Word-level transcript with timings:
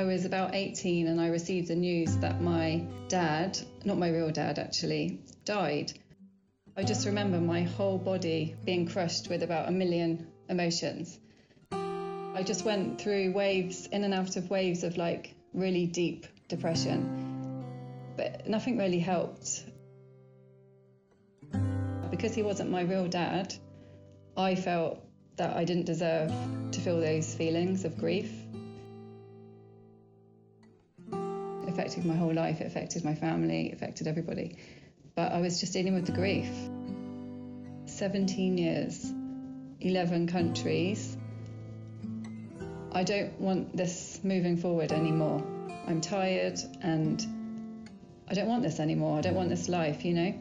I 0.00 0.04
was 0.04 0.24
about 0.24 0.54
18 0.54 1.08
and 1.08 1.20
I 1.20 1.26
received 1.26 1.68
the 1.68 1.76
news 1.76 2.16
that 2.16 2.40
my 2.40 2.86
dad, 3.08 3.58
not 3.84 3.98
my 3.98 4.08
real 4.08 4.30
dad 4.30 4.58
actually, 4.58 5.20
died. 5.44 5.92
I 6.74 6.84
just 6.84 7.04
remember 7.04 7.38
my 7.38 7.64
whole 7.64 7.98
body 7.98 8.56
being 8.64 8.88
crushed 8.88 9.28
with 9.28 9.42
about 9.42 9.68
a 9.68 9.70
million 9.70 10.26
emotions. 10.48 11.18
I 11.70 12.42
just 12.42 12.64
went 12.64 12.98
through 12.98 13.32
waves, 13.32 13.88
in 13.88 14.04
and 14.04 14.14
out 14.14 14.36
of 14.36 14.48
waves 14.48 14.84
of 14.84 14.96
like 14.96 15.34
really 15.52 15.84
deep 15.84 16.26
depression, 16.48 17.62
but 18.16 18.48
nothing 18.48 18.78
really 18.78 19.00
helped. 19.00 19.64
Because 22.10 22.34
he 22.34 22.42
wasn't 22.42 22.70
my 22.70 22.84
real 22.84 23.06
dad, 23.06 23.52
I 24.34 24.54
felt 24.54 25.04
that 25.36 25.54
I 25.54 25.64
didn't 25.66 25.84
deserve 25.84 26.32
to 26.70 26.80
feel 26.80 27.00
those 27.00 27.34
feelings 27.34 27.84
of 27.84 27.98
grief. 27.98 28.39
Affected 31.80 32.04
my 32.04 32.14
whole 32.14 32.34
life, 32.34 32.60
it 32.60 32.66
affected 32.66 33.04
my 33.04 33.14
family, 33.14 33.68
it 33.68 33.74
affected 33.74 34.06
everybody. 34.06 34.56
But 35.14 35.32
I 35.32 35.40
was 35.40 35.60
just 35.60 35.72
dealing 35.72 35.94
with 35.94 36.06
the 36.06 36.12
grief. 36.12 36.50
17 37.86 38.58
years, 38.58 39.12
11 39.80 40.26
countries. 40.26 41.16
I 42.92 43.02
don't 43.04 43.40
want 43.40 43.74
this 43.74 44.20
moving 44.22 44.58
forward 44.58 44.92
anymore. 44.92 45.42
I'm 45.86 46.02
tired 46.02 46.58
and 46.82 47.18
I 48.28 48.34
don't 48.34 48.48
want 48.48 48.62
this 48.62 48.78
anymore. 48.78 49.18
I 49.18 49.22
don't 49.22 49.34
want 49.34 49.48
this 49.48 49.68
life, 49.68 50.04
you 50.04 50.12
know? 50.12 50.34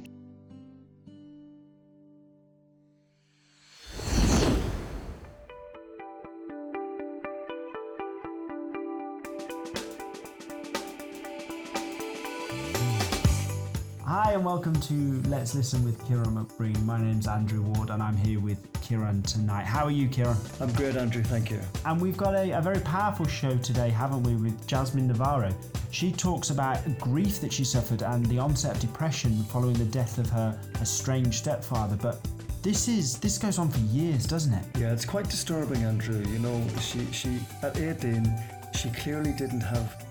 Hi 14.09 14.31
and 14.31 14.43
welcome 14.43 14.73
to 14.73 15.21
Let's 15.29 15.53
Listen 15.53 15.85
with 15.85 16.03
Ciarán 16.05 16.33
McBreen. 16.33 16.83
My 16.83 16.99
name's 16.99 17.27
Andrew 17.27 17.61
Ward 17.61 17.91
and 17.91 18.01
I'm 18.01 18.17
here 18.17 18.39
with 18.39 18.73
Ciarán 18.81 19.23
tonight. 19.23 19.65
How 19.65 19.85
are 19.85 19.91
you, 19.91 20.09
Ciarán? 20.09 20.35
I'm 20.59 20.71
good, 20.73 20.97
Andrew, 20.97 21.21
thank 21.21 21.51
you. 21.51 21.61
And 21.85 22.01
we've 22.01 22.17
got 22.17 22.33
a, 22.33 22.57
a 22.57 22.59
very 22.59 22.79
powerful 22.79 23.27
show 23.27 23.55
today, 23.59 23.91
haven't 23.91 24.23
we, 24.23 24.33
with 24.33 24.65
Jasmine 24.65 25.05
Navarro. 25.09 25.53
She 25.91 26.11
talks 26.11 26.49
about 26.49 26.79
grief 26.99 27.39
that 27.41 27.53
she 27.53 27.63
suffered 27.63 28.01
and 28.01 28.25
the 28.25 28.39
onset 28.39 28.77
of 28.77 28.81
depression 28.81 29.43
following 29.43 29.75
the 29.75 29.85
death 29.85 30.17
of 30.17 30.27
her 30.31 30.59
estranged 30.81 31.35
stepfather. 31.35 31.95
But 31.95 32.19
this 32.63 32.87
is 32.87 33.19
this 33.19 33.37
goes 33.37 33.59
on 33.59 33.69
for 33.69 33.79
years, 33.95 34.25
doesn't 34.25 34.55
it? 34.55 34.65
Yeah, 34.79 34.91
it's 34.91 35.05
quite 35.05 35.29
disturbing, 35.29 35.83
Andrew. 35.83 36.25
You 36.31 36.39
know, 36.39 36.67
she 36.81 37.05
she 37.11 37.37
at 37.61 37.77
18, 37.77 38.25
she 38.73 38.89
clearly 38.89 39.33
didn't 39.33 39.61
have 39.61 40.03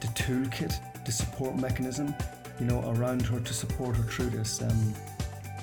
the 0.00 0.08
toolkit, 0.08 0.74
the 1.06 1.12
support 1.12 1.54
mechanism, 1.54 2.16
you 2.60 2.66
know, 2.66 2.80
around 2.96 3.22
her 3.22 3.40
to 3.40 3.54
support 3.54 3.96
her 3.96 4.02
through 4.04 4.30
this. 4.30 4.62
Um, 4.62 4.94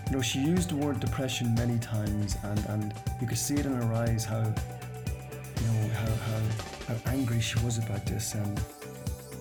you 0.07 0.17
know, 0.17 0.21
she 0.21 0.39
used 0.39 0.69
the 0.69 0.75
word 0.75 0.99
depression 0.99 1.55
many 1.55 1.79
times, 1.79 2.35
and, 2.43 2.65
and 2.67 2.93
you 3.21 3.27
could 3.27 3.37
see 3.37 3.55
it 3.55 3.65
in 3.65 3.73
her 3.73 3.93
eyes 3.93 4.25
how, 4.25 4.43
you 4.43 5.67
know, 5.67 5.89
how, 5.93 6.13
how, 6.27 6.41
how 6.87 7.11
angry 7.11 7.39
she 7.39 7.57
was 7.59 7.77
about 7.77 8.05
this. 8.05 8.33
And 8.33 8.59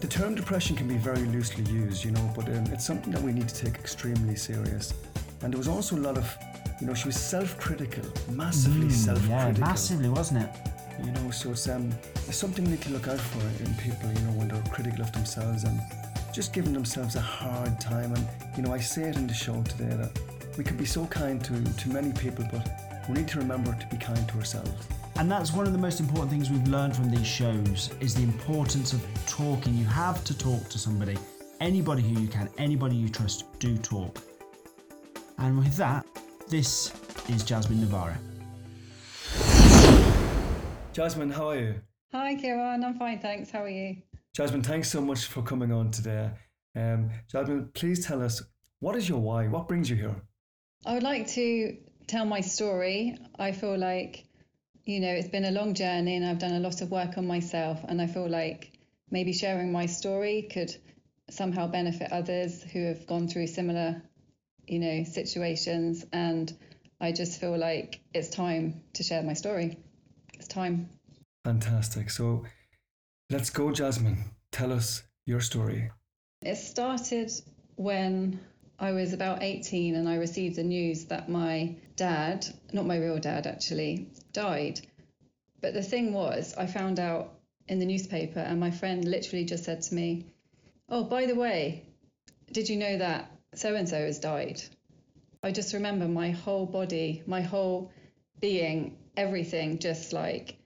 the 0.00 0.06
term 0.06 0.34
depression 0.34 0.76
can 0.76 0.86
be 0.86 0.96
very 0.96 1.26
loosely 1.26 1.64
used, 1.64 2.04
you 2.04 2.12
know, 2.12 2.32
but 2.36 2.48
um, 2.48 2.64
it's 2.72 2.86
something 2.86 3.12
that 3.12 3.22
we 3.22 3.32
need 3.32 3.48
to 3.48 3.54
take 3.64 3.74
extremely 3.74 4.36
serious. 4.36 4.94
And 5.42 5.52
there 5.52 5.58
was 5.58 5.68
also 5.68 5.96
a 5.96 6.02
lot 6.08 6.16
of, 6.16 6.32
you 6.80 6.86
know, 6.86 6.94
she 6.94 7.06
was 7.06 7.16
self-critical, 7.16 8.04
massively 8.30 8.86
Mm, 8.86 8.92
self-critical. 8.92 9.52
Yeah, 9.52 9.58
massively, 9.58 10.08
wasn't 10.08 10.44
it? 10.44 10.50
You 11.04 11.12
know, 11.12 11.30
so 11.30 11.50
it's, 11.50 11.68
um, 11.68 11.90
it's 12.28 12.36
something 12.36 12.64
we 12.64 12.72
need 12.72 12.82
to 12.82 12.90
look 12.90 13.08
out 13.08 13.18
for 13.18 13.64
in 13.64 13.74
people, 13.74 14.08
you 14.12 14.20
know, 14.26 14.32
when 14.38 14.48
they're 14.48 14.62
critical 14.70 15.02
of 15.02 15.10
themselves 15.12 15.64
and 15.64 15.80
just 16.32 16.52
giving 16.52 16.72
themselves 16.72 17.16
a 17.16 17.20
hard 17.20 17.80
time. 17.80 18.14
And, 18.14 18.26
you 18.56 18.62
know, 18.62 18.72
I 18.72 18.78
say 18.78 19.08
it 19.08 19.16
in 19.16 19.26
the 19.26 19.34
show 19.34 19.62
today 19.62 19.94
that 19.96 20.18
we 20.56 20.64
can 20.64 20.76
be 20.76 20.84
so 20.84 21.06
kind 21.06 21.42
to, 21.44 21.62
to 21.62 21.88
many 21.88 22.12
people, 22.12 22.44
but 22.52 22.68
we 23.08 23.14
need 23.14 23.28
to 23.28 23.38
remember 23.38 23.74
to 23.74 23.86
be 23.88 23.96
kind 23.96 24.28
to 24.28 24.34
ourselves. 24.36 24.86
And 25.16 25.30
that's 25.30 25.52
one 25.52 25.66
of 25.66 25.72
the 25.72 25.78
most 25.78 26.00
important 26.00 26.30
things 26.30 26.50
we've 26.50 26.66
learned 26.68 26.96
from 26.96 27.10
these 27.10 27.26
shows 27.26 27.90
is 28.00 28.14
the 28.14 28.22
importance 28.22 28.92
of 28.92 29.04
talking. 29.26 29.74
You 29.74 29.84
have 29.86 30.24
to 30.24 30.36
talk 30.36 30.68
to 30.70 30.78
somebody. 30.78 31.18
Anybody 31.60 32.02
who 32.02 32.20
you 32.20 32.28
can, 32.28 32.48
anybody 32.56 32.96
you 32.96 33.08
trust, 33.08 33.44
do 33.58 33.76
talk. 33.76 34.18
And 35.38 35.58
with 35.58 35.76
that, 35.76 36.06
this 36.48 36.92
is 37.28 37.44
Jasmine 37.44 37.80
Navarro. 37.80 38.14
Jasmine, 40.92 41.30
how 41.30 41.50
are 41.50 41.58
you? 41.58 41.74
Hi, 42.12 42.34
Ciarán. 42.34 42.84
I'm 42.84 42.98
fine, 42.98 43.20
thanks. 43.20 43.50
How 43.50 43.62
are 43.62 43.68
you? 43.68 43.96
Jasmine, 44.34 44.62
thanks 44.62 44.88
so 44.88 45.00
much 45.00 45.26
for 45.26 45.42
coming 45.42 45.72
on 45.72 45.90
today. 45.90 46.30
Um, 46.76 47.10
Jasmine, 47.30 47.70
please 47.74 48.06
tell 48.06 48.22
us 48.22 48.42
what 48.78 48.96
is 48.96 49.08
your 49.08 49.18
why? 49.18 49.48
What 49.48 49.66
brings 49.66 49.90
you 49.90 49.96
here? 49.96 50.16
I 50.86 50.94
would 50.94 51.02
like 51.02 51.28
to 51.28 51.76
tell 52.06 52.24
my 52.24 52.40
story. 52.40 53.18
I 53.38 53.52
feel 53.52 53.76
like, 53.76 54.24
you 54.84 55.00
know, 55.00 55.10
it's 55.10 55.28
been 55.28 55.44
a 55.44 55.50
long 55.50 55.74
journey 55.74 56.16
and 56.16 56.24
I've 56.24 56.38
done 56.38 56.54
a 56.54 56.60
lot 56.60 56.80
of 56.80 56.90
work 56.90 57.18
on 57.18 57.26
myself. 57.26 57.80
And 57.86 58.00
I 58.00 58.06
feel 58.06 58.28
like 58.28 58.72
maybe 59.10 59.32
sharing 59.32 59.72
my 59.72 59.86
story 59.86 60.48
could 60.50 60.74
somehow 61.28 61.66
benefit 61.66 62.12
others 62.12 62.62
who 62.62 62.86
have 62.86 63.06
gone 63.06 63.28
through 63.28 63.48
similar, 63.48 64.00
you 64.66 64.78
know, 64.78 65.04
situations. 65.04 66.06
And 66.12 66.52
I 67.00 67.12
just 67.12 67.40
feel 67.40 67.58
like 67.58 68.00
it's 68.14 68.30
time 68.30 68.82
to 68.94 69.02
share 69.02 69.22
my 69.22 69.34
story. 69.34 69.78
It's 70.34 70.48
time. 70.48 70.88
Fantastic. 71.44 72.10
So 72.10 72.44
let's 73.30 73.50
go, 73.50 73.70
Jasmine. 73.70 74.24
Tell 74.52 74.72
us 74.72 75.02
your 75.24 75.40
story. 75.40 75.90
It 76.42 76.56
started 76.56 77.30
when 77.76 78.40
I 78.78 78.92
was 78.92 79.12
about 79.12 79.42
18 79.42 79.94
and 79.94 80.08
I 80.08 80.16
received 80.16 80.56
the 80.56 80.64
news 80.64 81.04
that 81.06 81.28
my 81.28 81.76
dad, 81.96 82.46
not 82.72 82.86
my 82.86 82.98
real 82.98 83.18
dad 83.18 83.46
actually, 83.46 84.08
died. 84.32 84.80
But 85.60 85.74
the 85.74 85.82
thing 85.82 86.12
was, 86.12 86.54
I 86.56 86.66
found 86.66 86.98
out 86.98 87.34
in 87.68 87.78
the 87.78 87.86
newspaper, 87.86 88.40
and 88.40 88.58
my 88.58 88.70
friend 88.70 89.04
literally 89.04 89.44
just 89.44 89.64
said 89.64 89.82
to 89.82 89.94
me, 89.94 90.26
Oh, 90.88 91.04
by 91.04 91.26
the 91.26 91.34
way, 91.34 91.84
did 92.50 92.68
you 92.68 92.76
know 92.76 92.98
that 92.98 93.30
so 93.54 93.76
and 93.76 93.88
so 93.88 93.98
has 93.98 94.18
died? 94.18 94.60
I 95.42 95.52
just 95.52 95.74
remember 95.74 96.08
my 96.08 96.30
whole 96.30 96.66
body, 96.66 97.22
my 97.26 97.42
whole 97.42 97.92
being, 98.40 98.98
everything 99.16 99.78
just 99.78 100.12
like 100.12 100.56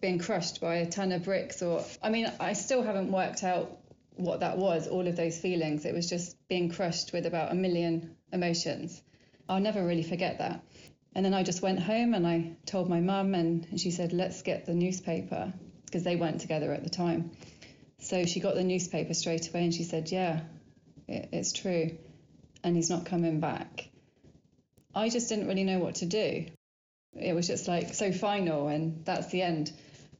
being 0.00 0.18
crushed 0.18 0.60
by 0.60 0.76
a 0.76 0.86
ton 0.86 1.12
of 1.12 1.24
bricks 1.24 1.62
or 1.62 1.84
I 2.02 2.10
mean 2.10 2.30
I 2.38 2.52
still 2.52 2.82
haven't 2.82 3.10
worked 3.10 3.42
out 3.42 3.78
what 4.18 4.40
that 4.40 4.58
was 4.58 4.88
all 4.88 5.06
of 5.06 5.16
those 5.16 5.38
feelings. 5.38 5.84
It 5.84 5.94
was 5.94 6.08
just 6.08 6.36
being 6.48 6.70
crushed 6.70 7.12
with 7.12 7.24
about 7.26 7.52
a 7.52 7.54
million 7.54 8.16
emotions. 8.32 9.00
I'll 9.48 9.60
never 9.60 9.84
really 9.84 10.02
forget 10.02 10.38
that. 10.38 10.64
And 11.14 11.24
then 11.24 11.34
I 11.34 11.42
just 11.42 11.62
went 11.62 11.80
home 11.80 12.14
and 12.14 12.26
I 12.26 12.56
told 12.66 12.88
my 12.88 13.00
mum 13.00 13.34
and 13.34 13.80
she 13.80 13.90
said 13.90 14.12
let's 14.12 14.42
get 14.42 14.66
the 14.66 14.74
newspaper 14.74 15.52
because 15.84 16.04
they 16.04 16.16
weren't 16.16 16.40
together 16.40 16.72
at 16.72 16.84
the 16.84 16.90
time. 16.90 17.30
So 18.00 18.24
she 18.24 18.40
got 18.40 18.54
the 18.54 18.64
newspaper 18.64 19.14
straight 19.14 19.48
away 19.48 19.64
and 19.64 19.74
she 19.74 19.84
said 19.84 20.10
yeah 20.10 20.40
it, 21.06 21.30
it's 21.32 21.52
true 21.52 21.96
and 22.62 22.76
he's 22.76 22.90
not 22.90 23.06
coming 23.06 23.40
back. 23.40 23.88
I 24.94 25.08
just 25.08 25.28
didn't 25.28 25.48
really 25.48 25.64
know 25.64 25.78
what 25.78 25.96
to 25.96 26.06
do. 26.06 26.46
It 27.14 27.34
was 27.34 27.46
just 27.46 27.68
like 27.68 27.94
so 27.94 28.12
final 28.12 28.68
and 28.68 29.04
that's 29.04 29.28
the 29.28 29.42
end 29.42 29.72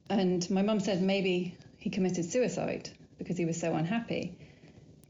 and 0.09 0.49
my 0.49 0.61
mum 0.61 0.79
said 0.79 1.01
maybe 1.01 1.55
he 1.77 1.89
committed 1.89 2.25
suicide 2.25 2.89
because 3.17 3.37
he 3.37 3.45
was 3.45 3.59
so 3.59 3.73
unhappy. 3.73 4.37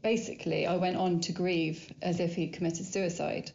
Basically, 0.02 0.66
I 0.66 0.76
went 0.76 0.96
on 0.96 1.20
to 1.20 1.32
grieve 1.32 1.92
as 2.00 2.20
if 2.20 2.34
he 2.34 2.48
committed 2.48 2.86
suicide 2.86 3.50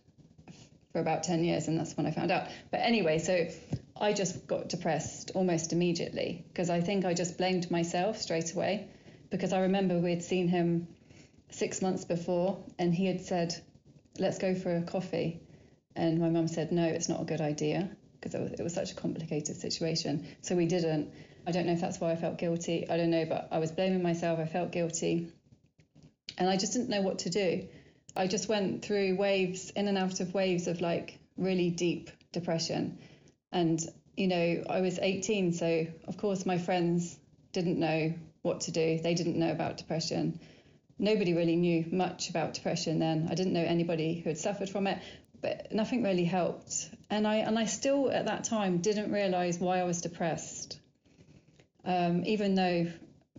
for 0.91 0.99
about 0.99 1.23
10 1.23 1.43
years, 1.43 1.67
and 1.67 1.77
that's 1.77 1.95
when 1.97 2.05
I 2.05 2.11
found 2.11 2.31
out. 2.31 2.47
But 2.71 2.81
anyway, 2.81 3.19
so 3.19 3.47
I 3.99 4.13
just 4.13 4.47
got 4.47 4.69
depressed 4.69 5.31
almost 5.35 5.73
immediately 5.73 6.45
because 6.49 6.69
I 6.69 6.81
think 6.81 7.05
I 7.05 7.13
just 7.13 7.37
blamed 7.37 7.71
myself 7.71 8.21
straight 8.21 8.53
away 8.53 8.87
because 9.29 9.53
I 9.53 9.61
remember 9.61 9.97
we 9.97 10.11
had 10.11 10.23
seen 10.23 10.47
him 10.47 10.87
six 11.49 11.81
months 11.81 12.05
before 12.05 12.63
and 12.79 12.93
he 12.93 13.05
had 13.05 13.21
said, 13.21 13.55
Let's 14.17 14.37
go 14.37 14.55
for 14.55 14.75
a 14.75 14.81
coffee. 14.81 15.41
And 15.95 16.19
my 16.19 16.29
mum 16.29 16.47
said, 16.47 16.71
No, 16.71 16.85
it's 16.85 17.09
not 17.09 17.21
a 17.21 17.25
good 17.25 17.41
idea 17.41 17.89
because 18.19 18.33
it 18.33 18.41
was, 18.41 18.51
it 18.53 18.63
was 18.63 18.73
such 18.73 18.91
a 18.91 18.95
complicated 18.95 19.55
situation. 19.57 20.27
So 20.41 20.55
we 20.55 20.65
didn't. 20.65 21.11
I 21.47 21.51
don't 21.51 21.67
know 21.67 21.73
if 21.73 21.81
that's 21.81 21.99
why 21.99 22.11
I 22.11 22.15
felt 22.15 22.37
guilty. 22.37 22.89
I 22.89 22.97
don't 22.97 23.11
know, 23.11 23.25
but 23.25 23.49
I 23.51 23.59
was 23.59 23.71
blaming 23.71 24.01
myself. 24.01 24.39
I 24.39 24.45
felt 24.45 24.71
guilty. 24.71 25.31
And 26.37 26.49
I 26.49 26.57
just 26.57 26.73
didn't 26.73 26.89
know 26.89 27.01
what 27.01 27.19
to 27.19 27.29
do. 27.29 27.67
I 28.15 28.27
just 28.27 28.49
went 28.49 28.83
through 28.83 29.15
waves, 29.15 29.69
in 29.69 29.87
and 29.87 29.97
out 29.97 30.19
of 30.21 30.33
waves 30.33 30.67
of 30.67 30.81
like 30.81 31.19
really 31.37 31.69
deep 31.69 32.09
depression. 32.31 32.97
And, 33.51 33.79
you 34.17 34.27
know, 34.27 34.63
I 34.69 34.81
was 34.81 34.97
18. 34.99 35.53
So, 35.53 35.87
of 36.07 36.17
course, 36.17 36.45
my 36.45 36.57
friends 36.57 37.17
didn't 37.51 37.79
know 37.79 38.13
what 38.41 38.61
to 38.61 38.71
do. 38.71 38.99
They 39.01 39.13
didn't 39.13 39.37
know 39.37 39.51
about 39.51 39.77
depression. 39.77 40.39
Nobody 40.97 41.33
really 41.33 41.57
knew 41.57 41.85
much 41.91 42.29
about 42.29 42.53
depression 42.53 42.99
then. 42.99 43.27
I 43.29 43.35
didn't 43.35 43.53
know 43.53 43.63
anybody 43.63 44.15
who 44.15 44.29
had 44.29 44.37
suffered 44.37 44.69
from 44.69 44.87
it, 44.87 44.99
but 45.41 45.71
nothing 45.71 46.03
really 46.03 46.23
helped. 46.23 46.89
And 47.09 47.27
I 47.27 47.35
and 47.35 47.59
I 47.59 47.65
still 47.65 48.09
at 48.09 48.25
that 48.25 48.45
time 48.45 48.77
didn't 48.77 49.11
realize 49.11 49.59
why 49.59 49.79
I 49.79 49.83
was 49.83 50.01
depressed 50.01 50.74
um, 51.85 52.23
even 52.25 52.55
though 52.55 52.87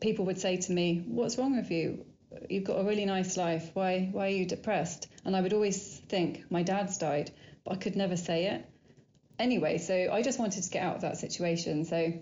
people 0.01 0.27
would 0.27 0.41
say 0.41 0.57
to 0.57 0.73
me, 0.73 1.05
What's 1.07 1.39
wrong 1.39 1.57
with 1.57 1.71
you? 1.71 2.05
You've 2.49 2.65
got 2.65 2.81
a 2.81 2.85
really 2.85 3.05
nice 3.05 3.37
life. 3.37 3.71
Why, 3.75 4.09
why 4.13 4.27
are 4.27 4.31
you 4.31 4.47
depressed? 4.47 5.09
And 5.25 5.37
I 5.37 5.41
would 5.41 5.53
always 5.53 5.99
think, 6.09 6.45
My 6.51 6.63
dad's 6.63 6.99
died, 6.99 7.31
but 7.65 7.75
I 7.75 7.77
could 7.77 7.97
never 7.97 8.17
say 8.17 8.47
it. 8.47 8.65
Anyway, 9.39 9.79
so 9.79 10.11
I 10.13 10.23
just 10.23 10.39
wanted 10.39 10.63
to 10.63 10.71
get 10.71 10.83
out 10.83 10.97
of 10.97 11.03
that 11.03 11.19
situation. 11.19 11.85
So 11.85 12.15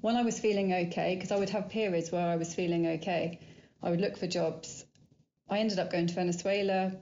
when 0.00 0.16
I 0.16 0.22
was 0.22 0.38
feeling 0.38 0.72
okay, 0.72 1.14
because 1.14 1.30
I 1.30 1.38
would 1.38 1.50
have 1.50 1.68
periods 1.68 2.10
where 2.10 2.26
I 2.26 2.36
was 2.36 2.54
feeling 2.54 2.86
okay, 2.86 3.40
I 3.82 3.90
would 3.90 4.00
look 4.00 4.16
for 4.16 4.26
jobs. 4.26 4.84
I 5.48 5.58
ended 5.58 5.78
up 5.78 5.90
going 5.90 6.06
to 6.08 6.14
Venezuela, 6.14 6.92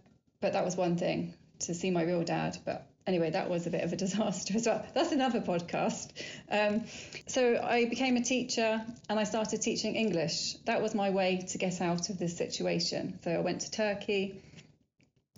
but 0.41 0.53
that 0.53 0.65
was 0.65 0.77
one 0.77 0.97
thing 0.97 1.35
to 1.61 1.75
see 1.75 1.91
my 1.91 2.03
real 2.03 2.25
dad. 2.25 2.59
But 2.65 2.92
anyway, 3.07 3.31
that 3.31 3.49
was 3.49 3.67
a 3.67 3.71
bit 3.71 3.83
of 3.83 3.93
a 3.93 3.97
disaster 4.05 4.55
as 4.57 4.67
well. 4.67 4.85
That's 4.95 5.13
another 5.13 5.41
podcast. 5.41 6.11
Um, 6.51 6.85
so 7.27 7.61
I 7.63 7.87
became 7.87 8.17
a 8.17 8.23
teacher 8.23 8.85
and 9.09 9.19
I 9.19 9.25
started 9.25 9.63
teaching 9.63 9.97
English. 9.97 10.55
That 10.67 10.83
was 10.83 10.95
my 10.95 11.11
way 11.11 11.45
to 11.49 11.59
get 11.59 11.81
out 11.81 12.11
of 12.11 12.19
this 12.19 12.37
situation. 12.37 13.19
So 13.23 13.31
I 13.31 13.41
went 13.41 13.63
to 13.63 13.71
Turkey. 13.71 14.43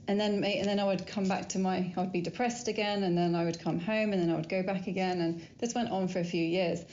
And 0.07 0.21
then, 0.21 0.45
and 0.45 0.69
then 0.69 0.81
I 0.81 0.85
would 0.85 1.07
come 1.07 1.29
back 1.29 1.49
to 1.51 1.59
my, 1.59 1.91
I 1.97 2.01
would 2.01 2.13
be 2.13 2.21
depressed 2.21 2.69
again, 2.69 3.05
and 3.05 3.17
then 3.17 3.35
I 3.35 3.45
would 3.47 3.59
come 3.59 3.79
home, 3.79 4.13
and 4.13 4.21
then 4.21 4.31
I 4.31 4.35
would 4.35 4.51
go 4.51 4.63
back 4.63 4.87
again, 4.87 5.23
and 5.23 5.49
this 5.59 5.75
went 5.75 5.91
on 5.91 6.09
for 6.09 6.19
a 6.19 6.25
few 6.25 6.45
years. 6.45 6.85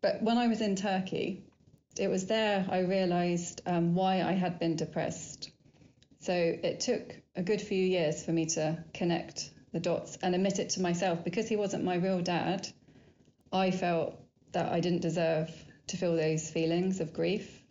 But 0.00 0.22
when 0.22 0.38
I 0.38 0.46
was 0.46 0.60
in 0.60 0.76
Turkey, 0.76 1.42
it 1.98 2.08
was 2.08 2.26
there 2.26 2.64
I 2.70 2.80
realised 2.80 3.62
um, 3.66 3.96
why 3.96 4.22
I 4.22 4.32
had 4.32 4.60
been 4.60 4.76
depressed. 4.76 5.50
So 6.20 6.32
it 6.32 6.78
took 6.78 7.16
a 7.34 7.42
good 7.42 7.60
few 7.60 7.82
years 7.82 8.24
for 8.24 8.30
me 8.30 8.46
to 8.46 8.84
connect 8.94 9.50
the 9.72 9.80
dots 9.80 10.18
and 10.22 10.34
admit 10.34 10.58
it 10.58 10.70
to 10.70 10.82
myself 10.82 11.24
because 11.24 11.48
he 11.48 11.56
wasn't 11.56 11.84
my 11.84 11.96
real 11.96 12.20
dad. 12.20 12.68
I 13.52 13.70
felt 13.70 14.18
that 14.52 14.72
I 14.72 14.80
didn't 14.80 15.02
deserve 15.02 15.50
to 15.88 15.96
feel 15.96 16.16
those 16.16 16.50
feelings 16.50 17.00
of 17.00 17.12
grief. 17.12 17.62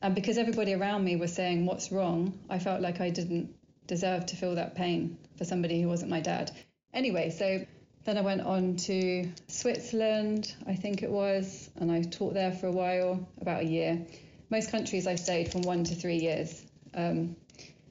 And 0.00 0.14
because 0.14 0.38
everybody 0.38 0.74
around 0.74 1.04
me 1.04 1.16
was 1.16 1.32
saying, 1.32 1.66
What's 1.66 1.90
wrong? 1.90 2.38
I 2.48 2.58
felt 2.58 2.80
like 2.80 3.00
I 3.00 3.10
didn't 3.10 3.54
deserve 3.86 4.26
to 4.26 4.36
feel 4.36 4.54
that 4.54 4.74
pain 4.74 5.18
for 5.36 5.44
somebody 5.44 5.82
who 5.82 5.88
wasn't 5.88 6.10
my 6.10 6.20
dad. 6.20 6.50
Anyway, 6.92 7.30
so 7.30 7.66
then 8.04 8.16
I 8.16 8.20
went 8.20 8.42
on 8.42 8.76
to 8.76 9.30
Switzerland, 9.48 10.54
I 10.66 10.74
think 10.74 11.02
it 11.02 11.10
was, 11.10 11.68
and 11.76 11.90
I 11.90 12.02
taught 12.02 12.34
there 12.34 12.52
for 12.52 12.66
a 12.66 12.72
while, 12.72 13.28
about 13.40 13.62
a 13.62 13.66
year. 13.66 14.06
Most 14.50 14.70
countries 14.70 15.06
I 15.06 15.16
stayed 15.16 15.52
from 15.52 15.62
one 15.62 15.84
to 15.84 15.94
three 15.94 16.16
years. 16.16 16.62
Um, 16.94 17.36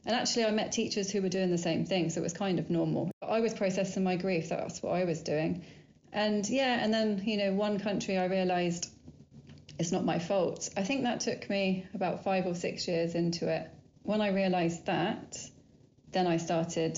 and 0.06 0.16
actually, 0.16 0.46
I 0.46 0.52
met 0.52 0.72
teachers 0.72 1.12
who 1.12 1.22
were 1.22 1.30
doing 1.30 1.52
the 1.52 1.58
same 1.58 1.86
thing, 1.86 2.10
so 2.10 2.22
it 2.22 2.24
was 2.24 2.34
kind 2.34 2.60
of 2.60 2.70
normal. 2.70 3.12
I 3.30 3.42
was 3.42 3.54
processing 3.54 4.04
my 4.04 4.16
grief, 4.16 4.50
that's 4.50 4.82
what 4.82 4.96
I 4.96 5.04
was 5.04 5.22
doing. 5.22 5.64
And 6.14 6.48
yeah, 6.50 6.84
and 6.84 6.94
then, 6.94 7.22
you 7.26 7.38
know, 7.38 7.54
one 7.54 7.80
country 7.80 8.18
I 8.18 8.26
realised 8.26 8.90
it's 9.80 9.92
not 9.92 10.06
my 10.06 10.20
fault. 10.20 10.70
I 10.76 10.84
think 10.84 11.04
that 11.04 11.20
took 11.20 11.50
me 11.50 11.86
about 11.94 12.24
five 12.24 12.46
or 12.46 12.56
six 12.56 12.88
years 12.88 13.14
into 13.14 13.48
it. 13.48 13.70
When 14.04 14.22
I 14.22 14.30
realised 14.30 14.86
that, 14.88 15.38
then 16.12 16.26
I 16.26 16.38
started 16.38 16.98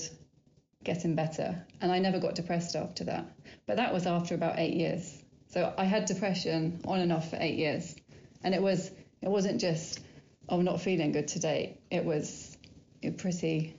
getting 0.82 1.14
better. 1.14 1.66
And 1.80 1.92
I 1.92 1.98
never 1.98 2.18
got 2.18 2.36
depressed 2.36 2.76
after 2.76 3.04
that. 3.04 3.26
But 3.66 3.76
that 3.76 3.92
was 3.92 4.06
after 4.06 4.34
about 4.34 4.58
eight 4.58 4.74
years. 4.74 5.22
So 5.48 5.74
I 5.76 5.84
had 5.84 6.06
depression 6.06 6.80
on 6.86 7.00
and 7.00 7.12
off 7.12 7.30
for 7.30 7.36
eight 7.38 7.56
years. 7.56 7.94
And 8.42 8.54
it 8.54 8.62
was 8.62 8.90
it 9.20 9.28
wasn't 9.28 9.60
just, 9.60 10.00
oh, 10.48 10.58
I'm 10.58 10.64
not 10.64 10.80
feeling 10.80 11.12
good 11.12 11.28
today. 11.28 11.78
It 11.90 12.04
was 12.04 12.56
pretty, 13.18 13.76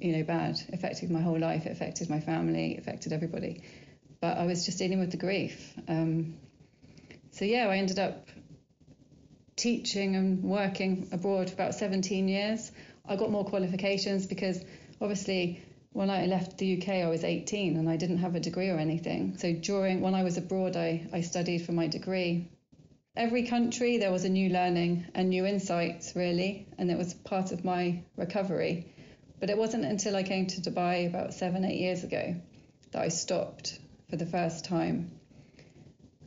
you 0.00 0.16
know, 0.16 0.22
bad. 0.24 0.60
Affected 0.72 1.10
my 1.10 1.20
whole 1.20 1.38
life. 1.38 1.66
It 1.66 1.72
affected 1.72 2.10
my 2.10 2.20
family. 2.20 2.74
It 2.74 2.80
affected 2.80 3.12
everybody. 3.12 3.62
But 4.20 4.38
I 4.38 4.46
was 4.46 4.64
just 4.64 4.78
dealing 4.78 5.00
with 5.00 5.10
the 5.10 5.16
grief. 5.16 5.74
Um, 5.88 6.36
so 7.30 7.44
yeah, 7.44 7.66
I 7.68 7.76
ended 7.76 7.98
up 7.98 8.28
teaching 9.56 10.16
and 10.16 10.42
working 10.42 11.08
abroad 11.12 11.48
for 11.48 11.54
about 11.54 11.74
17 11.74 12.28
years. 12.28 12.70
I 13.08 13.16
got 13.16 13.30
more 13.30 13.44
qualifications 13.44 14.26
because 14.26 14.62
obviously 15.00 15.62
when 15.92 16.10
I 16.10 16.26
left 16.26 16.58
the 16.58 16.80
UK, 16.80 16.88
I 16.88 17.08
was 17.08 17.24
18 17.24 17.76
and 17.76 17.88
I 17.88 17.96
didn't 17.96 18.18
have 18.18 18.34
a 18.34 18.40
degree 18.40 18.68
or 18.68 18.78
anything. 18.78 19.38
So 19.38 19.52
during 19.52 20.00
when 20.00 20.14
I 20.14 20.24
was 20.24 20.36
abroad, 20.36 20.76
I, 20.76 21.06
I 21.12 21.22
studied 21.22 21.64
for 21.64 21.72
my 21.72 21.86
degree 21.86 22.50
every 23.16 23.44
country 23.44 23.96
there 23.96 24.12
was 24.12 24.24
a 24.24 24.28
new 24.28 24.50
learning 24.50 25.06
and 25.14 25.30
new 25.30 25.46
insights 25.46 26.14
really 26.14 26.66
and 26.76 26.90
it 26.90 26.98
was 26.98 27.14
part 27.14 27.50
of 27.50 27.64
my 27.64 28.02
recovery 28.16 28.92
but 29.40 29.50
it 29.50 29.58
wasn't 29.58 29.84
until 29.84 30.16
i 30.16 30.22
came 30.22 30.46
to 30.46 30.60
dubai 30.60 31.06
about 31.06 31.34
seven 31.34 31.64
eight 31.64 31.78
years 31.78 32.04
ago 32.04 32.34
that 32.92 33.02
i 33.02 33.08
stopped 33.08 33.78
for 34.10 34.16
the 34.16 34.26
first 34.26 34.64
time 34.64 35.10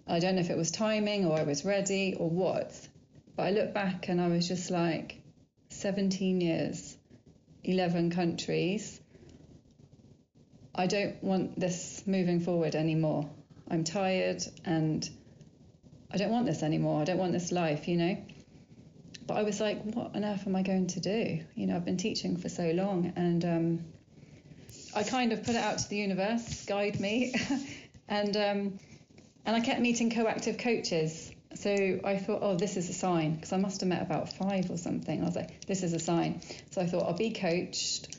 i 0.08 0.20
don't 0.20 0.36
know 0.36 0.42
if 0.42 0.50
it 0.50 0.58
was 0.58 0.72
timing 0.72 1.26
or 1.26 1.38
i 1.38 1.44
was 1.44 1.66
ready 1.66 2.16
or 2.20 2.30
what 2.30 2.74
but 3.36 3.44
i 3.44 3.52
look 3.52 3.74
back 3.74 4.10
and 4.10 4.22
i 4.22 4.28
was 4.28 4.48
just 4.48 4.70
like 4.72 5.22
17 5.70 6.42
years 6.42 6.98
11 7.64 8.12
countries 8.12 9.00
i 10.74 10.88
don't 10.88 11.24
want 11.24 11.60
this 11.60 12.04
moving 12.06 12.40
forward 12.40 12.76
anymore 12.76 13.30
i'm 13.70 13.84
tired 13.84 14.44
and 14.66 15.10
I 16.12 16.18
don't 16.18 16.32
want 16.32 16.48
this 16.48 16.64
anymore. 16.64 17.02
I 17.02 17.04
don't 17.04 17.18
want 17.18 17.34
this 17.34 17.52
life, 17.52 17.88
you 17.88 17.98
know. 17.98 18.18
But 19.30 19.38
I 19.38 19.44
was 19.44 19.62
like, 19.62 19.84
what 19.84 20.16
on 20.16 20.26
earth 20.26 20.48
am 20.48 20.56
I 20.56 20.64
going 20.64 20.88
to 20.88 21.00
do? 21.00 21.40
You 21.54 21.68
know, 21.68 21.76
I've 21.76 21.86
been 21.86 21.98
teaching 21.98 22.36
for 22.36 22.50
so 22.50 22.72
long, 22.72 23.14
and 23.16 23.46
um, 23.46 23.86
I 24.96 25.04
kind 25.04 25.31
of 25.31 25.44
put 25.44 25.54
it 25.54 25.62
out 25.62 25.78
to 25.78 25.88
the 25.88 25.98
universe, 25.98 26.66
guide 26.66 27.00
me, 27.00 27.36
and 28.08 28.36
um, 28.36 28.80
and 29.46 29.56
I 29.56 29.60
kept 29.60 29.81
meeting 29.81 30.10
coactive 30.10 30.58
coaches. 30.58 31.31
So 31.54 32.00
I 32.04 32.18
thought, 32.18 32.40
oh, 32.42 32.56
this 32.56 32.76
is 32.76 32.90
a 32.90 32.94
sign, 32.94 33.36
because 33.36 33.54
I 33.54 33.58
must 33.58 33.81
have 33.81 33.90
met 33.90 34.02
about 34.02 34.34
five 34.34 34.72
or 34.72 34.78
something. 34.78 35.22
I 35.22 35.26
was 35.26 35.36
like, 35.36 35.64
this 35.68 35.84
is 35.84 35.94
a 35.94 36.00
sign. 36.00 36.42
So 36.72 36.81
I 36.81 36.88
thought, 36.88 37.04
I'll 37.04 37.14
be 37.14 37.30
coached, 37.30 38.18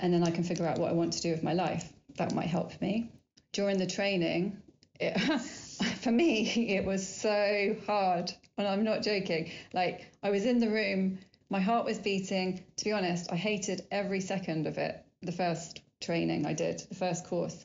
and 0.00 0.10
then 0.10 0.24
I 0.24 0.30
can 0.30 0.42
figure 0.42 0.66
out 0.66 0.78
what 0.78 0.88
I 0.88 0.94
want 0.94 1.12
to 1.14 1.20
do 1.20 1.32
with 1.32 1.42
my 1.42 1.52
life. 1.52 1.86
That 2.16 2.34
might 2.34 2.48
help 2.48 2.80
me. 2.80 3.10
During 3.52 3.76
the 3.76 3.86
training, 3.86 4.56
it, 4.98 5.20
for 6.00 6.10
me, 6.10 6.48
it 6.70 6.86
was 6.86 7.06
so 7.06 7.76
hard. 7.86 8.32
And 8.58 8.66
I'm 8.66 8.84
not 8.84 9.02
joking. 9.02 9.50
Like, 9.72 10.06
I 10.22 10.30
was 10.30 10.46
in 10.46 10.60
the 10.60 10.70
room, 10.70 11.18
my 11.50 11.60
heart 11.60 11.84
was 11.84 11.98
beating. 11.98 12.64
To 12.76 12.84
be 12.84 12.92
honest, 12.92 13.30
I 13.30 13.36
hated 13.36 13.86
every 13.90 14.20
second 14.20 14.66
of 14.66 14.78
it, 14.78 15.04
the 15.22 15.32
first 15.32 15.80
training 16.00 16.46
I 16.46 16.52
did, 16.52 16.80
the 16.88 16.94
first 16.94 17.26
course, 17.26 17.62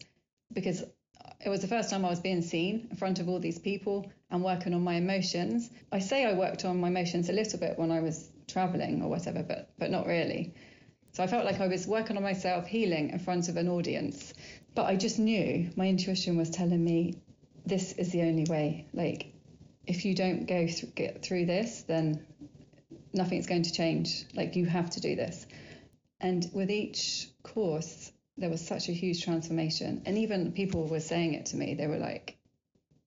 because 0.54 0.84
it 1.44 1.50
was 1.50 1.62
the 1.62 1.68
first 1.68 1.90
time 1.90 2.06
I 2.06 2.10
was 2.10 2.20
being 2.20 2.42
seen 2.42 2.88
in 2.92 2.98
front 2.98 3.20
of 3.20 3.28
all 3.28 3.40
these 3.40 3.60
people 3.60 4.12
and 4.30 4.44
working 4.44 4.74
on 4.74 4.84
my 4.84 4.96
emotions. 4.96 5.70
I 5.92 6.00
say 6.00 6.26
I 6.26 6.34
worked 6.34 6.66
on 6.66 6.80
my 6.80 6.90
emotions 6.90 7.30
a 7.30 7.34
little 7.34 7.60
bit 7.60 7.80
when 7.80 7.92
I 7.92 8.02
was 8.02 8.30
traveling 8.48 9.02
or 9.02 9.10
whatever, 9.10 9.44
but 9.44 9.72
but 9.80 9.92
not 9.92 10.06
really. 10.06 10.54
So 11.14 11.24
I 11.24 11.28
felt 11.28 11.46
like 11.46 11.60
I 11.60 11.68
was 11.68 11.88
working 11.88 12.16
on 12.18 12.24
myself, 12.24 12.68
healing 12.68 13.10
in 13.10 13.20
front 13.20 13.50
of 13.50 13.58
an 13.58 13.68
audience. 13.68 14.34
But 14.76 14.86
I 14.86 14.96
just 14.96 15.20
knew 15.20 15.70
my 15.76 15.88
intuition 15.88 16.38
was 16.38 16.50
telling 16.50 16.84
me 16.84 17.16
this 17.66 17.94
is 17.94 18.12
the 18.12 18.22
only 18.22 18.46
way. 18.46 18.88
Like, 18.94 19.34
if 19.86 20.06
you 20.06 20.16
don't 20.16 20.46
go 20.46 20.68
th- 20.68 20.96
get 20.96 21.24
through 21.24 21.46
this, 21.46 21.84
then 21.84 22.26
nothing's 23.14 23.48
going 23.48 23.64
to 23.64 23.72
change. 23.72 24.26
Like, 24.34 24.56
you 24.56 24.66
have 24.66 24.90
to 24.92 25.02
do 25.02 25.16
this. 25.16 25.46
And 26.20 26.50
with 26.54 26.70
each 26.70 27.28
course, 27.44 28.12
there 28.38 28.50
was 28.50 28.66
such 28.66 28.90
a 28.90 28.94
huge 28.94 29.24
transformation. 29.24 30.04
And 30.06 30.18
even 30.20 30.52
people 30.52 30.88
were 30.88 31.00
saying 31.00 31.34
it 31.34 31.48
to 31.48 31.58
me. 31.58 31.74
They 31.74 31.88
were 31.88 31.98
like, 31.98 32.38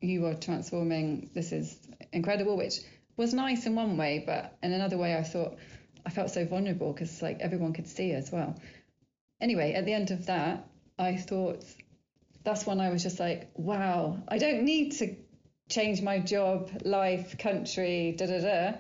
You 0.00 0.26
are 0.26 0.34
transforming. 0.34 1.30
This 1.34 1.52
is 1.52 1.76
incredible, 2.12 2.56
which 2.56 2.80
was 3.16 3.32
nice 3.32 3.66
in 3.66 3.74
one 3.74 3.96
way. 3.96 4.22
But 4.26 4.56
in 4.62 4.72
another 4.72 4.98
way, 4.98 5.16
I 5.16 5.22
thought 5.22 5.56
I 6.04 6.10
felt 6.10 6.30
so 6.30 6.44
vulnerable 6.44 6.92
because 6.92 7.22
like 7.22 7.40
everyone 7.40 7.72
could 7.72 7.88
see 7.88 8.12
as 8.12 8.30
well. 8.30 8.56
Anyway, 9.40 9.72
at 9.72 9.84
the 9.84 9.92
end 9.92 10.10
of 10.10 10.26
that, 10.26 10.66
I 10.98 11.16
thought 11.16 11.64
that's 12.44 12.66
when 12.66 12.80
I 12.80 12.90
was 12.90 13.02
just 13.02 13.18
like, 13.18 13.50
wow, 13.54 14.22
I 14.28 14.38
don't 14.38 14.64
need 14.64 14.92
to 14.98 15.16
change 15.68 16.02
my 16.02 16.18
job, 16.18 16.70
life, 16.84 17.38
country, 17.38 18.14
da 18.16 18.26
da 18.26 18.40
da. 18.40 18.78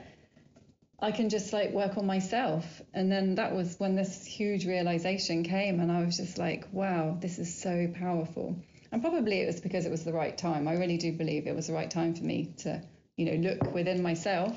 I 1.00 1.10
can 1.10 1.28
just 1.28 1.52
like 1.52 1.72
work 1.72 1.96
on 1.98 2.06
myself. 2.06 2.64
And 2.92 3.10
then 3.10 3.34
that 3.34 3.54
was 3.54 3.78
when 3.78 3.94
this 3.94 4.24
huge 4.24 4.66
realization 4.66 5.42
came, 5.42 5.80
and 5.80 5.90
I 5.90 6.04
was 6.04 6.16
just 6.16 6.38
like, 6.38 6.66
wow, 6.72 7.16
this 7.20 7.38
is 7.38 7.60
so 7.60 7.88
powerful. 7.94 8.56
And 8.92 9.02
probably 9.02 9.40
it 9.40 9.46
was 9.46 9.60
because 9.60 9.86
it 9.86 9.90
was 9.90 10.04
the 10.04 10.12
right 10.12 10.36
time. 10.36 10.68
I 10.68 10.74
really 10.74 10.98
do 10.98 11.12
believe 11.12 11.46
it 11.46 11.56
was 11.56 11.66
the 11.66 11.72
right 11.72 11.90
time 11.90 12.14
for 12.14 12.24
me 12.24 12.54
to, 12.58 12.80
you 13.16 13.26
know, 13.26 13.50
look 13.50 13.74
within 13.74 14.02
myself. 14.02 14.56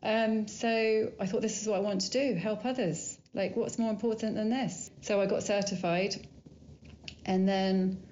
Um, 0.00 0.46
so 0.46 1.12
I 1.18 1.26
thought 1.26 1.42
this 1.42 1.60
is 1.60 1.66
what 1.66 1.78
I 1.78 1.80
want 1.80 2.02
to 2.02 2.10
do 2.10 2.34
help 2.36 2.64
others. 2.64 3.18
Like, 3.34 3.56
what's 3.56 3.78
more 3.78 3.90
important 3.90 4.36
than 4.36 4.48
this? 4.48 4.90
So 5.00 5.20
I 5.20 5.26
got 5.26 5.42
certified. 5.42 6.14
And 7.26 7.48
then 7.48 8.07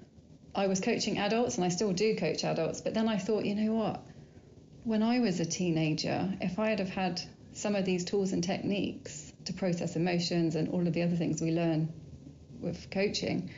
I 0.57 0.65
was 0.65 0.81
coaching 0.81 1.19
adults 1.19 1.57
and 1.57 1.63
I 1.63 1.69
still 1.69 1.93
do 1.93 2.15
coach 2.15 2.43
adults, 2.43 2.81
but 2.81 2.95
then 2.95 3.07
I 3.07 3.19
thought, 3.19 3.45
you 3.45 3.53
know 3.53 3.75
what? 3.75 4.03
When 4.85 5.03
I 5.03 5.19
was 5.19 5.39
a 5.39 5.45
teenager, 5.45 6.35
if 6.41 6.57
I 6.57 6.69
had 6.71 6.79
have 6.79 6.89
had 6.89 7.21
some 7.53 7.75
of 7.75 7.85
these 7.85 8.03
tools 8.03 8.33
and 8.33 8.43
techniques 8.43 9.31
to 9.45 9.53
process 9.53 9.95
emotions 9.95 10.55
and 10.55 10.69
all 10.69 10.87
of 10.87 10.93
the 10.93 11.03
other 11.03 11.15
things 11.15 11.41
we 11.41 11.51
learn 11.51 11.93
with 12.59 12.89
coaching, 12.89 13.51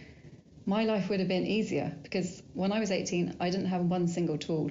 my 0.65 0.84
life 0.84 1.08
would 1.08 1.20
have 1.20 1.29
been 1.29 1.48
easier 1.48 1.96
because 2.03 2.44
when 2.53 2.74
I 2.74 2.82
was 2.82 2.91
18, 2.91 3.38
I 3.39 3.50
didn't 3.50 3.68
have 3.68 3.86
one 3.86 4.10
single 4.10 4.38
tool. 4.38 4.70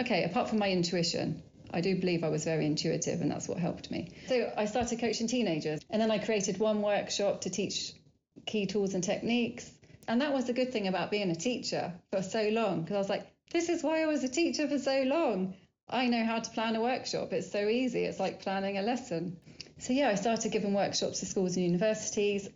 Okay, 0.00 0.24
apart 0.24 0.48
from 0.48 0.58
my 0.58 0.70
intuition, 0.70 1.42
I 1.70 1.82
do 1.82 1.96
believe 1.96 2.24
I 2.24 2.30
was 2.30 2.44
very 2.44 2.64
intuitive, 2.64 3.20
and 3.20 3.30
that's 3.30 3.46
what 3.46 3.58
helped 3.58 3.90
me. 3.90 4.12
So 4.26 4.50
I 4.56 4.64
started 4.64 5.00
coaching 5.00 5.26
teenagers, 5.26 5.80
and 5.90 6.00
then 6.00 6.10
I 6.10 6.16
created 6.16 6.58
one 6.58 6.80
workshop 6.80 7.42
to 7.42 7.50
teach 7.50 7.92
key 8.46 8.64
tools 8.64 8.94
and 8.94 9.04
techniques. 9.04 9.70
And 10.08 10.20
that 10.20 10.32
was 10.32 10.46
the 10.46 10.52
good 10.52 10.72
thing 10.72 10.88
about 10.88 11.10
being 11.10 11.30
a 11.30 11.36
teacher 11.36 11.92
for 12.10 12.22
so 12.22 12.48
long, 12.48 12.82
because 12.82 12.94
I 12.94 12.98
was 12.98 13.08
like, 13.08 13.26
this 13.52 13.68
is 13.68 13.82
why 13.82 14.02
I 14.02 14.06
was 14.06 14.24
a 14.24 14.28
teacher 14.28 14.66
for 14.68 14.78
so 14.78 15.02
long. 15.02 15.54
I 15.88 16.06
know 16.06 16.24
how 16.24 16.40
to 16.40 16.50
plan 16.50 16.74
a 16.74 16.80
workshop. 16.80 17.32
It's 17.32 17.52
so 17.52 17.68
easy. 17.68 18.04
It's 18.04 18.18
like 18.18 18.40
planning 18.40 18.78
a 18.78 18.82
lesson. 18.82 19.36
So 19.78 19.92
yeah, 19.92 20.08
I 20.08 20.14
started 20.14 20.50
giving 20.52 20.74
workshops 20.74 21.20
to 21.20 21.26
schools 21.26 21.56
and 21.56 21.66
universities, 21.66 22.48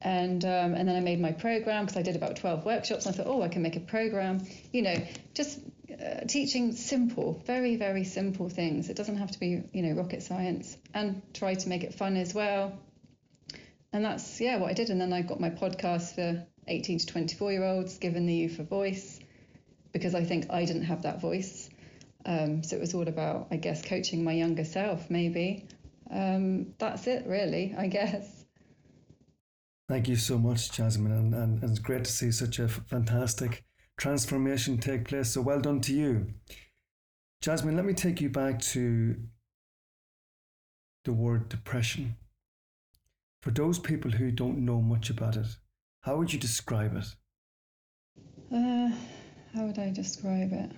and 0.00 0.44
um, 0.44 0.74
and 0.74 0.88
then 0.88 0.96
I 0.96 1.00
made 1.00 1.20
my 1.20 1.32
program 1.32 1.84
because 1.84 1.98
I 1.98 2.02
did 2.02 2.16
about 2.16 2.36
12 2.36 2.64
workshops. 2.64 3.06
And 3.06 3.14
I 3.14 3.18
thought, 3.18 3.26
oh, 3.26 3.42
I 3.42 3.48
can 3.48 3.62
make 3.62 3.76
a 3.76 3.80
program. 3.80 4.46
You 4.72 4.82
know, 4.82 4.96
just 5.34 5.58
uh, 5.90 6.20
teaching 6.26 6.72
simple, 6.72 7.42
very 7.46 7.76
very 7.76 8.04
simple 8.04 8.48
things. 8.48 8.88
It 8.88 8.96
doesn't 8.96 9.16
have 9.16 9.32
to 9.32 9.40
be 9.40 9.62
you 9.72 9.82
know 9.82 10.00
rocket 10.00 10.22
science, 10.22 10.76
and 10.94 11.20
try 11.34 11.54
to 11.54 11.68
make 11.68 11.84
it 11.84 11.94
fun 11.94 12.16
as 12.16 12.32
well. 12.32 12.78
And 13.92 14.04
that's 14.04 14.40
yeah 14.40 14.56
what 14.56 14.70
I 14.70 14.72
did. 14.72 14.90
And 14.90 15.00
then 15.00 15.12
I 15.12 15.22
got 15.22 15.40
my 15.40 15.50
podcast 15.50 16.14
for 16.14 16.46
18 16.68 16.98
to 16.98 17.06
24 17.06 17.52
year 17.52 17.64
olds, 17.64 17.98
given 17.98 18.26
the 18.26 18.34
youth 18.34 18.58
a 18.58 18.64
voice, 18.64 19.20
because 19.92 20.14
I 20.14 20.24
think 20.24 20.46
I 20.50 20.64
didn't 20.64 20.84
have 20.84 21.02
that 21.02 21.20
voice. 21.20 21.68
Um, 22.24 22.62
so 22.62 22.76
it 22.76 22.80
was 22.80 22.94
all 22.94 23.08
about, 23.08 23.48
I 23.50 23.56
guess, 23.56 23.82
coaching 23.84 24.22
my 24.22 24.32
younger 24.32 24.64
self, 24.64 25.10
maybe. 25.10 25.66
Um, 26.10 26.74
that's 26.78 27.06
it, 27.06 27.26
really, 27.26 27.74
I 27.76 27.88
guess. 27.88 28.44
Thank 29.88 30.08
you 30.08 30.16
so 30.16 30.38
much, 30.38 30.70
Jasmine, 30.72 31.12
and, 31.12 31.34
and, 31.34 31.62
and 31.62 31.70
it's 31.70 31.80
great 31.80 32.04
to 32.04 32.12
see 32.12 32.30
such 32.30 32.58
a 32.58 32.68
fantastic 32.68 33.64
transformation 33.98 34.78
take 34.78 35.06
place. 35.06 35.30
So 35.30 35.42
well 35.42 35.60
done 35.60 35.80
to 35.82 35.94
you. 35.94 36.34
Jasmine, 37.40 37.76
let 37.76 37.84
me 37.84 37.92
take 37.92 38.20
you 38.20 38.28
back 38.28 38.60
to 38.60 39.16
the 41.04 41.12
word 41.12 41.48
depression. 41.48 42.16
For 43.42 43.50
those 43.50 43.80
people 43.80 44.12
who 44.12 44.30
don't 44.30 44.64
know 44.64 44.80
much 44.80 45.10
about 45.10 45.36
it, 45.36 45.48
how 46.02 46.16
would 46.16 46.32
you 46.32 46.38
describe 46.38 46.96
it? 46.96 47.06
Uh, 48.52 48.90
how 49.54 49.64
would 49.64 49.78
I 49.78 49.90
describe 49.90 50.52
it? 50.52 50.70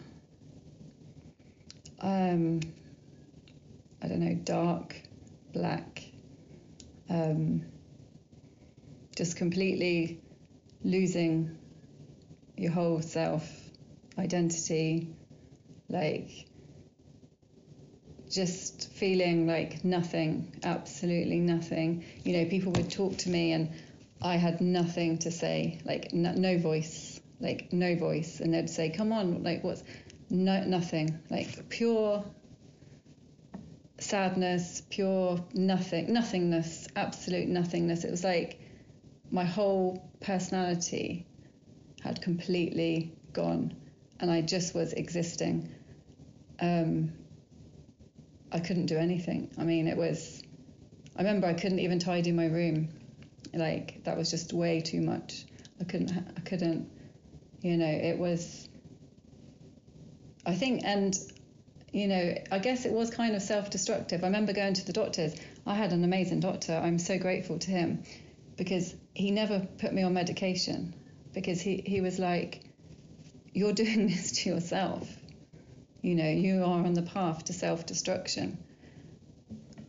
Um, 2.01 2.61
I 4.03 4.09
don't 4.09 4.21
know, 4.21 4.35
dark, 4.35 4.95
black, 5.55 6.05
um, 7.09 7.65
just 9.17 9.37
completely 9.37 10.21
losing 10.83 11.57
your 12.59 12.73
whole 12.73 13.01
self 13.01 13.49
identity, 14.19 15.09
like 15.89 16.47
just 18.31 18.91
feeling 18.93 19.47
like 19.47 19.85
nothing, 19.85 20.53
absolutely 20.65 21.39
nothing. 21.39 22.05
You 22.25 22.37
know, 22.37 22.45
people 22.51 22.73
would 22.73 22.91
talk 22.91 23.17
to 23.19 23.31
me 23.31 23.53
and 23.53 23.71
I 24.25 24.37
had 24.37 24.63
nothing 24.63 25.19
to 25.19 25.31
say, 25.31 25.81
like 25.85 26.15
no, 26.15 26.33
no 26.33 26.59
voice, 26.59 27.21
like 27.41 27.73
no 27.75 27.95
voice, 27.95 28.41
and 28.41 28.55
they'd 28.55 28.71
say, 28.71 28.89
"Come 28.89 29.13
on, 29.13 29.43
like 29.43 29.63
what's 29.63 29.85
no 30.31 30.65
nothing, 30.65 31.19
like 31.31 31.69
pure 31.69 32.25
sadness, 33.99 34.83
pure 34.89 35.45
nothing, 35.53 36.11
nothingness, 36.11 36.89
absolute 36.97 37.49
nothingness. 37.49 38.05
It 38.05 38.11
was 38.11 38.25
like 38.25 38.61
my 39.31 39.45
whole 39.45 40.11
personality 40.21 41.27
had 42.03 42.23
completely 42.23 43.13
gone, 43.35 43.75
and 44.21 44.31
I 44.31 44.41
just 44.41 44.75
was 44.75 44.95
existing. 44.95 45.69
Um, 46.61 47.13
I 48.51 48.59
couldn't 48.59 48.87
do 48.87 48.97
anything. 48.97 49.51
I 49.59 49.65
mean, 49.65 49.87
it 49.87 49.99
was. 49.99 50.43
I 51.15 51.21
remember 51.21 51.47
I 51.47 51.53
couldn't 51.53 51.81
even 51.81 51.99
tidy 51.99 52.33
my 52.33 52.47
room. 52.47 52.89
Like 53.57 54.05
that 54.05 54.17
was 54.17 54.31
just 54.31 54.53
way 54.53 54.81
too 54.81 55.01
much. 55.01 55.45
I 55.81 55.85
couldn't. 55.85 56.13
I 56.37 56.41
couldn't. 56.41 56.91
You 57.63 57.77
know, 57.77 57.87
it 57.87 58.19
was. 58.19 58.69
I 60.47 60.55
think, 60.55 60.83
and 60.85 61.17
you 61.93 62.09
know, 62.09 62.35
I 62.51 62.59
guess 62.59 62.85
it 62.85 62.93
was 62.93 63.11
kind 63.11 63.35
of 63.35 63.43
self-destructive. 63.43 64.23
I 64.23 64.27
remember 64.27 64.53
going 64.53 64.75
to 64.75 64.85
the 64.85 64.93
doctors. 64.93 65.35
I 65.67 65.75
had 65.75 65.93
an 65.93 66.05
amazing 66.05 66.41
doctor. 66.41 66.75
I'm 66.75 66.99
so 66.99 67.19
grateful 67.19 67.59
to 67.61 67.71
him 67.71 68.03
because 68.57 68.95
he 69.15 69.31
never 69.31 69.61
put 69.79 69.93
me 69.93 70.03
on 70.03 70.13
medication 70.13 70.95
because 71.33 71.61
he, 71.61 71.83
he 71.87 72.01
was 72.01 72.19
like, 72.19 72.63
You're 73.53 73.73
doing 73.73 74.09
this 74.09 74.43
to 74.43 74.51
yourself. 74.51 75.09
You 76.03 76.17
know, 76.17 76.29
you 76.29 76.61
are 76.63 76.85
on 76.85 76.93
the 76.93 77.03
path 77.03 77.47
to 77.47 77.53
self 77.53 77.87
destruction. 77.87 78.59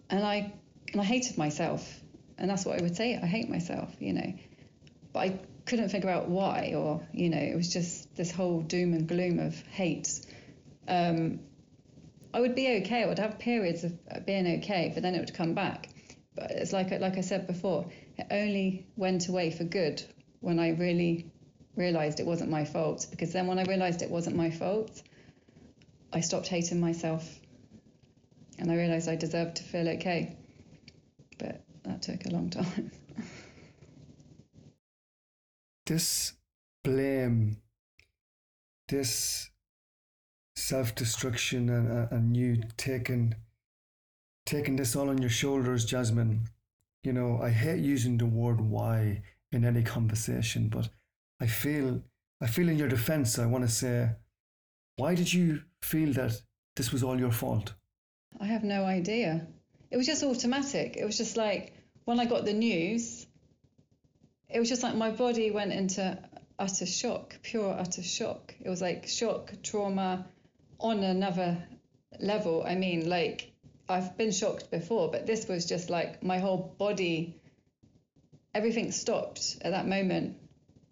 And 0.10 0.24
I 0.24 0.53
and 0.91 1.01
I 1.01 1.03
hated 1.03 1.38
myself. 1.38 2.01
And 2.38 2.50
that's 2.50 2.65
what 2.65 2.80
I 2.80 2.84
would 2.84 2.96
say. 2.96 3.15
I 3.15 3.25
hate 3.25 3.50
myself, 3.50 3.94
you 4.00 4.13
know. 4.13 4.34
But 5.13 5.20
I 5.20 5.39
couldn't 5.65 5.89
figure 5.89 6.10
out 6.10 6.27
why 6.27 6.74
or, 6.75 7.01
you 7.13 7.30
know, 7.30 7.39
it 7.39 7.56
was 7.56 7.72
just 7.72 8.13
this 8.15 8.32
whole 8.32 8.62
doom 8.62 8.94
and 8.94 9.08
gloom 9.08 9.39
of 9.39 9.60
hate. 9.68 10.10
Um, 10.88 11.39
I 12.34 12.42
would 12.42 12.56
be 12.56 12.82
okay. 12.82 13.04
I 13.04 13.08
would 13.08 13.20
have 13.20 13.39
periods 13.39 13.84
of 13.84 13.94
being 14.25 14.60
okay, 14.60 14.92
but 14.94 15.01
then 15.01 15.15
it 15.15 15.20
would 15.20 15.34
come 15.34 15.54
back. 15.54 15.89
But 16.36 16.51
it's 16.51 16.74
like 16.74 16.92
like 16.92 17.18
I 17.18 17.22
said 17.22 17.48
before, 17.48 17.86
it 18.18 18.27
only 18.30 18.86
went 18.98 19.30
away 19.30 19.51
for 19.51 19.63
good 19.63 20.04
when 20.42 20.60
I 20.60 20.72
really 20.72 21.32
realized 21.77 22.20
it 22.20 22.25
wasn't 22.25 22.50
my 22.50 22.65
fault. 22.65 23.08
Because 23.10 23.32
then 23.32 23.48
when 23.48 23.58
I 23.58 23.63
realized 23.63 24.01
it 24.01 24.12
wasn't 24.12 24.36
my 24.36 24.51
fault, 24.51 25.01
I 26.12 26.20
stopped 26.20 26.48
hating 26.48 26.80
myself 26.80 27.39
and 28.58 28.72
I 28.72 28.75
realized 28.75 29.10
I 29.10 29.15
deserved 29.15 29.58
to 29.58 29.63
feel 29.63 29.88
okay. 29.89 30.38
But 31.38 31.64
that 31.86 32.01
took 32.01 32.25
a 32.25 32.30
long 32.30 32.50
time. 32.50 32.92
this 35.86 36.34
blame, 36.84 37.58
this 38.89 39.50
self 40.56 40.96
destruction, 40.96 41.70
and, 41.70 42.12
and 42.12 42.38
you 42.38 42.63
taking, 42.77 43.36
taking 44.46 44.75
this 44.75 44.96
all 44.96 45.10
on 45.10 45.20
your 45.20 45.30
shoulders, 45.30 45.86
Jasmine. 45.86 46.48
You 47.04 47.13
know, 47.13 47.39
I 47.42 47.51
hate 47.51 47.82
using 47.82 48.18
the 48.18 48.25
word 48.25 48.60
why 48.60 49.22
in 49.51 49.63
any 49.63 49.84
conversation, 49.84 50.70
but 50.70 50.89
I 51.39 51.48
feel 51.48 52.01
I 52.42 52.48
feel 52.48 52.70
in 52.70 52.77
your 52.77 52.89
defense 52.89 53.39
I 53.39 53.46
want 53.46 53.63
to 53.63 53.72
say 53.72 54.10
why 54.98 55.15
did 55.15 55.34
you 55.34 55.62
feel 55.82 56.13
that 56.13 56.42
this 56.75 56.92
was 56.92 57.04
all 57.04 57.20
your 57.20 57.32
fault? 57.32 57.74
I 58.39 58.46
have 58.46 58.63
no 58.63 58.86
idea. 58.86 59.48
It 59.92 59.98
was 59.98 60.06
just 60.06 60.24
automatic. 60.24 60.98
It 60.98 61.06
was 61.06 61.18
just 61.18 61.38
like 61.38 61.75
when 62.05 62.19
I 62.19 62.25
got 62.25 62.45
the 62.45 62.53
news, 62.53 63.25
it 64.50 64.59
was 64.59 64.69
just 64.69 64.83
like 64.83 64.95
my 64.95 65.12
body 65.12 65.51
went 65.51 65.74
into 65.74 66.17
utter 66.57 66.85
shock, 66.85 67.35
pure 67.41 67.75
utter 67.77 68.03
shock. 68.03 68.53
It 68.63 68.69
was 68.69 68.81
like 68.81 69.07
shock, 69.07 69.53
trauma 69.63 70.27
on 70.79 71.03
another 71.03 71.57
level. 72.19 72.63
I 72.65 72.75
mean, 72.75 73.09
like 73.09 73.51
I've 73.89 74.17
been 74.17 74.31
shocked 74.31 74.71
before, 74.71 75.12
but 75.12 75.25
this 75.25 75.47
was 75.47 75.65
just 75.65 75.89
like 75.89 76.24
my 76.24 76.39
whole 76.39 76.75
body, 76.77 77.41
everything 78.53 78.91
stopped 78.91 79.57
at 79.62 79.71
that 79.71 79.88
moment. 79.88 80.38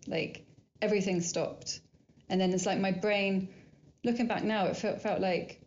Like 0.07 0.45
everything 0.81 1.21
stopped. 1.21 1.79
And 2.29 2.41
then 2.41 2.51
it's 2.53 2.65
like 2.65 2.79
my 2.79 2.91
brain 2.91 3.49
looking 4.03 4.27
back 4.27 4.43
now, 4.43 4.65
it 4.65 4.77
felt, 4.77 5.01
felt 5.01 5.21
like 5.21 5.61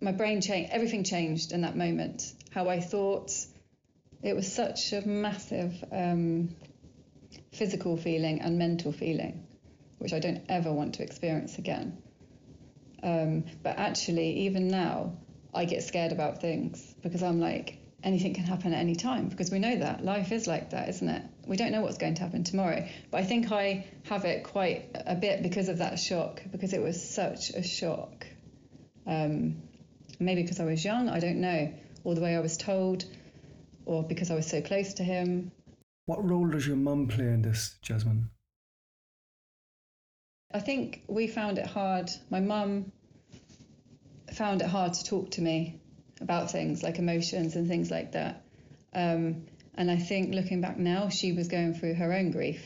my 0.00 0.12
brain 0.12 0.40
changed, 0.40 0.70
everything 0.72 1.04
changed 1.04 1.52
in 1.52 1.62
that 1.62 1.76
moment. 1.76 2.32
How 2.50 2.68
I 2.68 2.80
thought, 2.80 3.32
it 4.24 4.34
was 4.34 4.50
such 4.50 4.92
a 4.94 5.06
massive 5.06 5.84
um, 5.92 6.48
physical 7.52 7.96
feeling 7.98 8.40
and 8.40 8.58
mental 8.58 8.90
feeling, 8.90 9.46
which 9.98 10.14
I 10.14 10.18
don't 10.18 10.42
ever 10.48 10.72
want 10.72 10.94
to 10.94 11.02
experience 11.02 11.58
again. 11.58 11.98
Um, 13.02 13.44
but 13.62 13.78
actually, 13.78 14.46
even 14.46 14.68
now, 14.68 15.18
I 15.52 15.66
get 15.66 15.82
scared 15.82 16.10
about 16.10 16.40
things 16.40 16.94
because 17.02 17.22
I'm 17.22 17.38
like, 17.38 17.76
anything 18.02 18.32
can 18.32 18.44
happen 18.44 18.72
at 18.72 18.78
any 18.78 18.96
time 18.96 19.28
because 19.28 19.50
we 19.50 19.58
know 19.58 19.76
that 19.76 20.02
life 20.02 20.32
is 20.32 20.46
like 20.46 20.70
that, 20.70 20.88
isn't 20.88 21.08
it? 21.08 21.22
We 21.46 21.58
don't 21.58 21.70
know 21.70 21.82
what's 21.82 21.98
going 21.98 22.14
to 22.14 22.22
happen 22.22 22.44
tomorrow. 22.44 22.88
But 23.10 23.18
I 23.18 23.24
think 23.24 23.52
I 23.52 23.86
have 24.04 24.24
it 24.24 24.44
quite 24.44 24.90
a 24.94 25.14
bit 25.14 25.42
because 25.42 25.68
of 25.68 25.78
that 25.78 25.98
shock, 25.98 26.42
because 26.50 26.72
it 26.72 26.82
was 26.82 27.10
such 27.14 27.50
a 27.50 27.62
shock. 27.62 28.26
Um, 29.06 29.56
maybe 30.18 30.40
because 30.40 30.60
I 30.60 30.64
was 30.64 30.82
young, 30.82 31.10
I 31.10 31.20
don't 31.20 31.42
know, 31.42 31.74
or 32.04 32.14
the 32.14 32.22
way 32.22 32.34
I 32.34 32.40
was 32.40 32.56
told, 32.56 33.04
or 33.86 34.02
because 34.02 34.30
I 34.30 34.34
was 34.34 34.46
so 34.46 34.60
close 34.60 34.94
to 34.94 35.04
him. 35.04 35.52
What 36.06 36.28
role 36.28 36.48
does 36.48 36.66
your 36.66 36.76
mum 36.76 37.08
play 37.08 37.26
in 37.26 37.42
this, 37.42 37.76
Jasmine? 37.82 38.30
I 40.52 40.60
think 40.60 41.02
we 41.08 41.26
found 41.26 41.58
it 41.58 41.66
hard. 41.66 42.10
My 42.30 42.40
mum 42.40 42.92
found 44.32 44.62
it 44.62 44.68
hard 44.68 44.94
to 44.94 45.04
talk 45.04 45.32
to 45.32 45.42
me 45.42 45.80
about 46.20 46.50
things 46.50 46.82
like 46.82 46.98
emotions 46.98 47.56
and 47.56 47.66
things 47.66 47.90
like 47.90 48.12
that. 48.12 48.44
Um, 48.94 49.46
and 49.74 49.90
I 49.90 49.96
think 49.96 50.34
looking 50.34 50.60
back 50.60 50.78
now, 50.78 51.08
she 51.08 51.32
was 51.32 51.48
going 51.48 51.74
through 51.74 51.94
her 51.94 52.12
own 52.12 52.30
grief. 52.30 52.64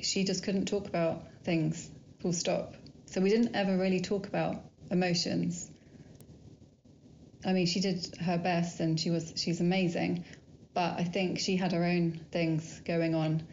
She 0.00 0.24
just 0.24 0.42
couldn't 0.42 0.66
talk 0.66 0.88
about 0.88 1.22
things, 1.44 1.88
full 2.20 2.32
stop. 2.32 2.74
So 3.06 3.20
we 3.20 3.28
didn't 3.28 3.54
ever 3.54 3.76
really 3.76 4.00
talk 4.00 4.26
about 4.26 4.56
emotions. 4.90 5.70
I 7.44 7.52
mean, 7.52 7.66
she 7.66 7.80
did 7.80 8.16
her 8.20 8.38
best 8.38 8.80
and 8.80 8.98
she 8.98 9.10
was 9.10 9.32
she's 9.36 9.60
amazing, 9.60 10.24
but 10.74 10.98
I 10.98 11.04
think 11.04 11.38
she 11.38 11.56
had 11.56 11.72
her 11.72 11.84
own 11.84 12.20
things 12.30 12.80
going 12.84 13.14
on. 13.14 13.46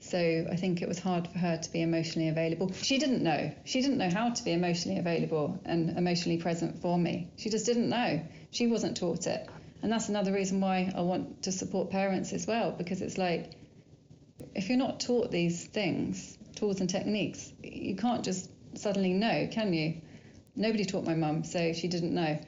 So 0.00 0.18
I 0.50 0.56
think 0.56 0.80
it 0.80 0.88
was 0.88 0.98
hard 0.98 1.28
for 1.28 1.38
her 1.38 1.58
to 1.58 1.72
be 1.72 1.82
emotionally 1.82 2.28
available. 2.28 2.72
She 2.72 2.98
didn't 2.98 3.22
know. 3.22 3.52
She 3.64 3.82
didn't 3.82 3.98
know 3.98 4.10
how 4.10 4.30
to 4.30 4.44
be 4.44 4.52
emotionally 4.52 4.98
available 4.98 5.60
and 5.64 5.90
emotionally 5.96 6.38
present 6.38 6.80
for 6.80 6.98
me. 6.98 7.30
She 7.36 7.50
just 7.50 7.66
didn't 7.66 7.90
know. 7.90 8.22
She 8.50 8.66
wasn't 8.66 8.96
taught 8.96 9.26
it. 9.26 9.46
And 9.82 9.92
that's 9.92 10.08
another 10.08 10.32
reason 10.32 10.60
why 10.60 10.92
I 10.94 11.02
want 11.02 11.42
to 11.42 11.52
support 11.52 11.90
parents 11.90 12.32
as 12.32 12.46
well, 12.46 12.72
because 12.72 13.02
it's 13.02 13.18
like 13.18 13.52
if 14.54 14.68
you're 14.68 14.78
not 14.78 15.00
taught 15.00 15.30
these 15.30 15.66
things, 15.66 16.36
tools 16.56 16.80
and 16.80 16.88
techniques, 16.88 17.52
you 17.62 17.96
can't 17.96 18.24
just 18.24 18.50
suddenly 18.74 19.12
know, 19.12 19.48
can 19.50 19.72
you? 19.72 20.00
Nobody 20.56 20.84
taught 20.84 21.04
my 21.04 21.14
mum, 21.14 21.44
so 21.44 21.72
she 21.72 21.88
didn't 21.88 22.14
know. 22.14 22.38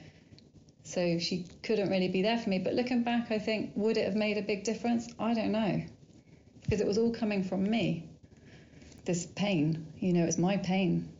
So 0.92 1.18
she 1.18 1.46
couldn't 1.62 1.88
really 1.88 2.08
be 2.08 2.20
there 2.20 2.36
for 2.36 2.50
me. 2.50 2.58
But 2.58 2.74
looking 2.74 3.02
back, 3.02 3.30
I 3.30 3.38
think, 3.38 3.72
would 3.76 3.96
it 3.96 4.04
have 4.04 4.14
made 4.14 4.36
a 4.36 4.42
big 4.42 4.62
difference? 4.62 5.08
I 5.18 5.32
don't 5.32 5.50
know. 5.50 5.82
Because 6.60 6.82
it 6.82 6.86
was 6.86 6.98
all 6.98 7.14
coming 7.14 7.42
from 7.42 7.62
me. 7.62 8.10
This 9.06 9.24
pain, 9.24 9.86
you 10.00 10.12
know, 10.12 10.24
it's 10.24 10.36
my 10.36 10.58
pain. 10.58 11.10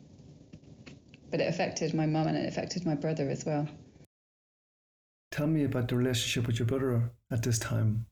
But 1.30 1.40
it 1.40 1.48
affected 1.48 1.94
my 1.94 2.04
mum 2.04 2.26
and 2.26 2.36
it 2.36 2.46
affected 2.46 2.84
my 2.84 2.94
brother 2.94 3.30
as 3.30 3.46
well. 3.46 3.66
Tell 5.30 5.46
me 5.46 5.64
about 5.64 5.88
the 5.88 5.96
relationship 5.96 6.46
with 6.46 6.58
your 6.58 6.66
brother 6.66 7.10
at 7.30 7.42
this 7.42 7.58
time. 7.58 8.04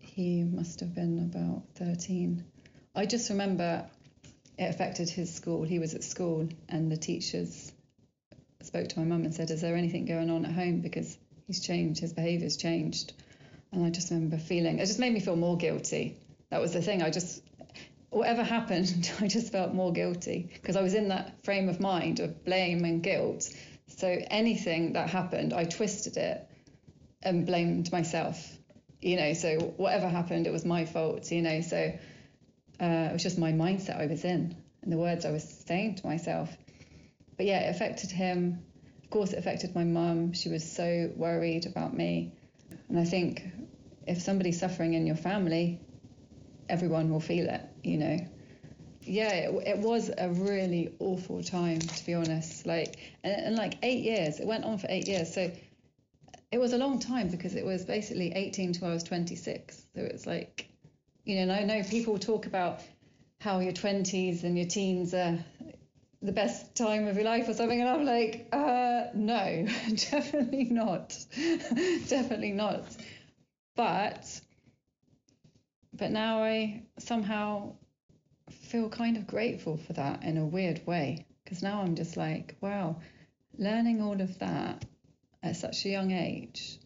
He 0.00 0.42
must 0.42 0.80
have 0.80 0.92
been 0.92 1.20
about 1.20 1.62
13. 1.76 2.44
I 2.96 3.06
just 3.06 3.30
remember 3.30 3.88
it 4.58 4.64
affected 4.64 5.08
his 5.08 5.32
school. 5.32 5.62
He 5.62 5.78
was 5.78 5.94
at 5.94 6.02
school 6.02 6.48
and 6.68 6.90
the 6.90 6.96
teachers 6.96 7.72
spoke 8.66 8.88
to 8.88 8.98
my 8.98 9.04
mum 9.04 9.24
and 9.24 9.34
said, 9.34 9.50
Is 9.50 9.60
there 9.60 9.76
anything 9.76 10.04
going 10.04 10.30
on 10.30 10.44
at 10.44 10.52
home? 10.52 10.80
Because 10.80 11.16
he's 11.46 11.60
changed, 11.60 12.00
his 12.00 12.12
behaviour's 12.12 12.56
changed. 12.56 13.12
And 13.72 13.84
I 13.84 13.90
just 13.90 14.10
remember 14.10 14.38
feeling, 14.38 14.78
it 14.78 14.86
just 14.86 14.98
made 14.98 15.12
me 15.12 15.20
feel 15.20 15.36
more 15.36 15.56
guilty. 15.56 16.16
That 16.50 16.60
was 16.60 16.72
the 16.72 16.82
thing. 16.82 17.02
I 17.02 17.10
just, 17.10 17.42
whatever 18.10 18.42
happened, 18.42 19.10
I 19.20 19.28
just 19.28 19.52
felt 19.52 19.74
more 19.74 19.92
guilty 19.92 20.50
because 20.52 20.76
I 20.76 20.82
was 20.82 20.94
in 20.94 21.08
that 21.08 21.44
frame 21.44 21.68
of 21.68 21.80
mind 21.80 22.20
of 22.20 22.44
blame 22.44 22.84
and 22.84 23.02
guilt 23.02 23.50
so 23.96 24.08
anything 24.30 24.92
that 24.92 25.08
happened, 25.08 25.52
I 25.52 25.64
twisted 25.64 26.16
it 26.16 26.48
and 27.22 27.46
blamed 27.46 27.92
myself. 27.92 28.58
You 29.00 29.16
know, 29.16 29.32
so 29.34 29.58
whatever 29.76 30.08
happened, 30.08 30.46
it 30.46 30.52
was 30.52 30.64
my 30.64 30.84
fault. 30.84 31.30
You 31.30 31.42
know, 31.42 31.60
so 31.60 31.92
uh, 32.80 32.84
it 32.84 33.12
was 33.12 33.22
just 33.22 33.38
my 33.38 33.52
mindset 33.52 34.00
I 34.00 34.06
was 34.06 34.24
in 34.24 34.56
and 34.82 34.92
the 34.92 34.98
words 34.98 35.24
I 35.24 35.30
was 35.30 35.44
saying 35.66 35.96
to 35.96 36.06
myself. 36.06 36.54
But 37.36 37.46
yeah, 37.46 37.60
it 37.60 37.70
affected 37.70 38.10
him. 38.10 38.64
Of 39.02 39.10
course, 39.10 39.32
it 39.32 39.38
affected 39.38 39.74
my 39.74 39.84
mum. 39.84 40.32
She 40.32 40.48
was 40.48 40.70
so 40.70 41.10
worried 41.16 41.66
about 41.66 41.94
me. 41.94 42.32
And 42.88 42.98
I 42.98 43.04
think 43.04 43.44
if 44.06 44.20
somebody's 44.20 44.58
suffering 44.58 44.94
in 44.94 45.06
your 45.06 45.16
family, 45.16 45.80
everyone 46.68 47.10
will 47.10 47.20
feel 47.20 47.48
it, 47.48 47.62
you 47.82 47.98
know 47.98 48.18
yeah, 49.06 49.32
it, 49.32 49.68
it, 49.68 49.78
was 49.78 50.10
a 50.18 50.28
really 50.28 50.92
awful 50.98 51.42
time 51.42 51.78
to 51.78 52.06
be 52.06 52.14
honest. 52.14 52.66
Like, 52.66 52.96
and, 53.22 53.46
and, 53.46 53.56
like 53.56 53.74
eight 53.82 54.02
years, 54.02 54.40
it 54.40 54.46
went 54.46 54.64
on 54.64 54.78
for 54.78 54.88
eight 54.90 55.06
years. 55.06 55.32
So 55.32 55.50
it 56.50 56.58
was 56.58 56.72
a 56.72 56.78
long 56.78 56.98
time 56.98 57.28
because 57.28 57.54
it 57.54 57.64
was 57.64 57.84
basically 57.84 58.32
18 58.32 58.72
to 58.74 58.86
I 58.86 58.90
was 58.90 59.04
26. 59.04 59.76
So 59.94 60.02
it's 60.02 60.26
like, 60.26 60.68
you 61.24 61.36
know, 61.36 61.42
and 61.42 61.52
I 61.52 61.62
know 61.62 61.82
people 61.84 62.18
talk 62.18 62.46
about 62.46 62.80
how 63.40 63.60
your 63.60 63.72
20s 63.72 64.42
and 64.42 64.58
your 64.58 64.66
teens 64.66 65.14
are 65.14 65.38
the 66.22 66.32
best 66.32 66.74
time 66.74 67.06
of 67.06 67.16
your 67.16 67.24
life 67.24 67.48
or 67.48 67.54
something, 67.54 67.80
and 67.80 67.88
I'm 67.88 68.04
like, 68.04 68.48
uh, 68.52 69.04
no, 69.14 69.66
definitely 70.10 70.64
not, 70.64 71.16
definitely 72.08 72.52
not. 72.52 72.84
But 73.74 74.40
but 75.92 76.10
now 76.10 76.42
I 76.42 76.82
somehow 76.98 77.74
feel 78.50 78.88
kind 78.88 79.16
of 79.16 79.26
grateful 79.26 79.76
for 79.76 79.92
that 79.94 80.22
in 80.22 80.36
a 80.36 80.44
weird 80.44 80.86
way 80.86 81.26
because 81.44 81.62
now 81.62 81.80
I'm 81.82 81.94
just 81.94 82.16
like, 82.16 82.56
wow, 82.60 82.96
learning 83.58 84.02
all 84.02 84.20
of 84.20 84.38
that 84.38 84.84
at 85.42 85.56
such 85.56 85.84
a 85.84 85.88
young 85.88 86.10
age, 86.10 86.78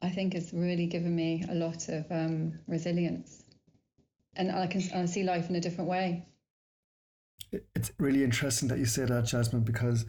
I 0.00 0.10
think 0.10 0.34
has 0.34 0.52
really 0.52 0.86
given 0.86 1.14
me 1.14 1.44
a 1.48 1.54
lot 1.54 1.88
of 1.88 2.10
um, 2.10 2.58
resilience, 2.66 3.44
and 4.36 4.50
I 4.50 4.66
can 4.66 4.82
I 4.94 5.06
see 5.06 5.22
life 5.22 5.50
in 5.50 5.56
a 5.56 5.60
different 5.60 5.90
way. 5.90 6.26
It's 7.74 7.92
really 7.98 8.24
interesting 8.24 8.68
that 8.68 8.78
you 8.78 8.86
say 8.86 9.04
that, 9.04 9.26
Jasmine, 9.26 9.64
because 9.64 10.06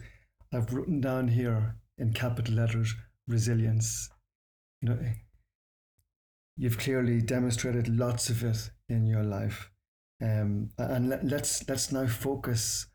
I've 0.52 0.72
written 0.72 1.00
down 1.00 1.28
here 1.28 1.76
in 1.98 2.12
capital 2.12 2.54
letters 2.54 2.94
resilience. 3.26 4.08
You 4.80 4.90
know, 4.90 4.98
you've 6.56 6.78
clearly 6.78 7.20
demonstrated 7.20 7.88
lots 7.88 8.30
of 8.30 8.42
it 8.44 8.70
in 8.88 9.06
your 9.06 9.22
life. 9.22 9.70
Um, 10.22 10.70
and 10.78 11.10
let, 11.10 11.24
let's 11.24 11.68
let's 11.68 11.92
now 11.92 12.06
focus 12.06 12.86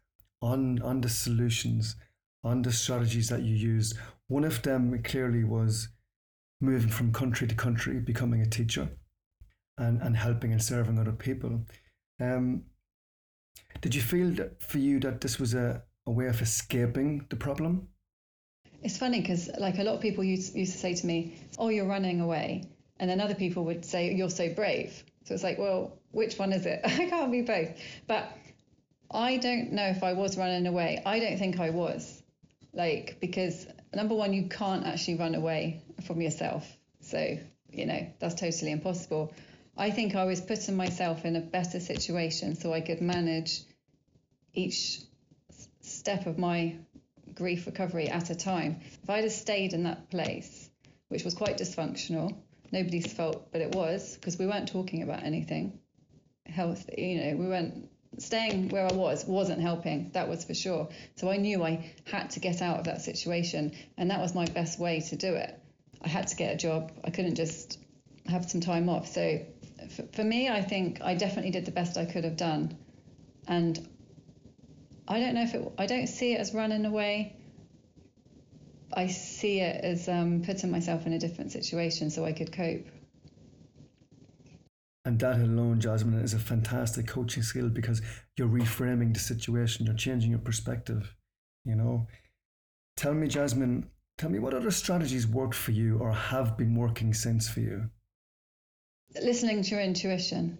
on 0.41 0.81
on 0.81 1.01
the 1.01 1.09
solutions, 1.09 1.95
on 2.43 2.61
the 2.61 2.71
strategies 2.71 3.29
that 3.29 3.43
you 3.43 3.55
used. 3.55 3.97
One 4.27 4.43
of 4.43 4.61
them 4.63 5.01
clearly 5.03 5.43
was 5.43 5.89
moving 6.59 6.89
from 6.89 7.13
country 7.13 7.47
to 7.47 7.55
country, 7.55 7.99
becoming 7.99 8.41
a 8.41 8.49
teacher, 8.49 8.89
and 9.77 10.01
and 10.01 10.17
helping 10.17 10.51
and 10.51 10.63
serving 10.63 10.97
other 10.97 11.11
people. 11.11 11.65
Um, 12.19 12.63
did 13.81 13.95
you 13.95 14.01
feel 14.01 14.29
that 14.31 14.61
for 14.61 14.77
you 14.77 14.99
that 14.99 15.21
this 15.21 15.39
was 15.39 15.53
a, 15.53 15.83
a 16.05 16.11
way 16.11 16.27
of 16.27 16.41
escaping 16.41 17.25
the 17.29 17.35
problem? 17.35 17.87
It's 18.83 18.97
funny 18.97 19.21
because 19.21 19.49
like 19.59 19.77
a 19.79 19.83
lot 19.83 19.95
of 19.95 20.01
people 20.01 20.23
used, 20.23 20.55
used 20.55 20.73
to 20.73 20.77
say 20.77 20.95
to 20.95 21.05
me, 21.05 21.37
"Oh, 21.57 21.69
you're 21.69 21.87
running 21.87 22.21
away," 22.21 22.63
and 22.99 23.09
then 23.09 23.21
other 23.21 23.35
people 23.35 23.65
would 23.65 23.85
say, 23.85 24.13
"You're 24.13 24.29
so 24.29 24.53
brave." 24.53 25.03
So 25.25 25.35
it's 25.35 25.43
like, 25.43 25.57
well, 25.57 25.99
which 26.11 26.37
one 26.37 26.51
is 26.51 26.65
it? 26.65 26.81
I 26.83 27.05
can't 27.05 27.31
be 27.31 27.41
both. 27.41 27.69
But 28.07 28.31
I 29.09 29.37
don't 29.37 29.73
know 29.73 29.85
if 29.85 30.03
I 30.03 30.13
was 30.13 30.37
running 30.37 30.67
away. 30.67 31.01
I 31.05 31.19
don't 31.19 31.37
think 31.37 31.59
I 31.59 31.69
was. 31.69 32.21
Like, 32.73 33.17
because 33.19 33.67
number 33.93 34.15
one, 34.15 34.33
you 34.33 34.47
can't 34.47 34.85
actually 34.85 35.15
run 35.15 35.35
away 35.35 35.83
from 36.05 36.21
yourself. 36.21 36.65
So, 37.01 37.37
you 37.71 37.85
know, 37.85 38.07
that's 38.19 38.35
totally 38.35 38.71
impossible. 38.71 39.33
I 39.77 39.89
think 39.89 40.15
I 40.15 40.25
was 40.25 40.41
putting 40.41 40.75
myself 40.75 41.25
in 41.25 41.35
a 41.35 41.41
better 41.41 41.79
situation 41.79 42.55
so 42.55 42.73
I 42.73 42.81
could 42.81 43.01
manage 43.01 43.61
each 44.53 44.99
step 45.81 46.25
of 46.25 46.37
my 46.37 46.75
grief 47.33 47.65
recovery 47.65 48.09
at 48.09 48.29
a 48.29 48.35
time. 48.35 48.81
If 49.01 49.09
I'd 49.09 49.23
have 49.23 49.31
stayed 49.31 49.73
in 49.73 49.83
that 49.83 50.09
place, 50.09 50.69
which 51.07 51.23
was 51.23 51.33
quite 51.33 51.57
dysfunctional, 51.57 52.35
nobody's 52.71 53.11
fault, 53.11 53.51
but 53.51 53.61
it 53.61 53.73
was 53.73 54.15
because 54.15 54.37
we 54.37 54.45
weren't 54.45 54.67
talking 54.67 55.03
about 55.03 55.23
anything 55.23 55.79
health. 56.45 56.89
You 56.97 57.23
know, 57.23 57.37
we 57.37 57.47
weren't 57.47 57.89
staying 58.17 58.69
where 58.69 58.85
I 58.85 58.93
was 58.93 59.25
wasn't 59.25 59.61
helping. 59.61 60.11
That 60.13 60.27
was 60.27 60.43
for 60.43 60.53
sure. 60.53 60.89
So 61.15 61.29
I 61.29 61.37
knew 61.37 61.63
I 61.63 61.91
had 62.05 62.31
to 62.31 62.39
get 62.39 62.61
out 62.61 62.77
of 62.77 62.85
that 62.85 63.01
situation, 63.01 63.71
and 63.97 64.11
that 64.11 64.19
was 64.19 64.35
my 64.35 64.45
best 64.45 64.79
way 64.79 64.99
to 65.01 65.15
do 65.15 65.33
it. 65.33 65.57
I 66.01 66.09
had 66.09 66.27
to 66.27 66.35
get 66.35 66.53
a 66.53 66.57
job. 66.57 66.91
I 67.03 67.09
couldn't 67.09 67.35
just 67.35 67.79
have 68.27 68.49
some 68.49 68.61
time 68.61 68.89
off. 68.89 69.07
So 69.07 69.39
for, 69.91 70.03
for 70.13 70.23
me, 70.23 70.49
I 70.49 70.61
think 70.61 71.01
I 71.01 71.15
definitely 71.15 71.51
did 71.51 71.65
the 71.65 71.71
best 71.71 71.97
I 71.97 72.05
could 72.05 72.23
have 72.23 72.37
done, 72.37 72.77
and 73.47 73.87
I 75.07 75.19
don't 75.19 75.35
know 75.35 75.43
if 75.43 75.53
it. 75.53 75.71
I 75.77 75.85
don't 75.85 76.07
see 76.07 76.33
it 76.33 76.39
as 76.39 76.53
running 76.53 76.85
away. 76.85 77.35
I 78.93 79.07
see 79.07 79.59
it 79.59 79.83
as 79.83 80.09
um, 80.09 80.41
putting 80.45 80.71
myself 80.71 81.05
in 81.05 81.13
a 81.13 81.19
different 81.19 81.51
situation 81.51 82.09
so 82.09 82.25
I 82.25 82.33
could 82.33 82.51
cope. 82.51 82.85
And 85.05 85.17
that 85.19 85.39
alone, 85.39 85.79
Jasmine, 85.79 86.19
is 86.19 86.33
a 86.33 86.39
fantastic 86.39 87.07
coaching 87.07 87.41
skill 87.41 87.69
because 87.69 88.01
you're 88.37 88.47
reframing 88.47 89.13
the 89.13 89.19
situation, 89.19 89.85
you're 89.85 89.95
changing 89.95 90.29
your 90.29 90.39
perspective. 90.39 91.15
You 91.65 91.75
know, 91.75 92.07
tell 92.97 93.13
me, 93.13 93.27
Jasmine, 93.27 93.89
tell 94.17 94.29
me 94.29 94.39
what 94.39 94.53
other 94.53 94.71
strategies 94.71 95.25
worked 95.25 95.55
for 95.55 95.71
you 95.71 95.97
or 95.97 96.11
have 96.11 96.57
been 96.57 96.75
working 96.75 97.13
since 97.13 97.49
for 97.49 97.61
you? 97.61 97.89
Listening 99.19 99.61
to 99.63 99.71
your 99.71 99.81
intuition, 99.81 100.57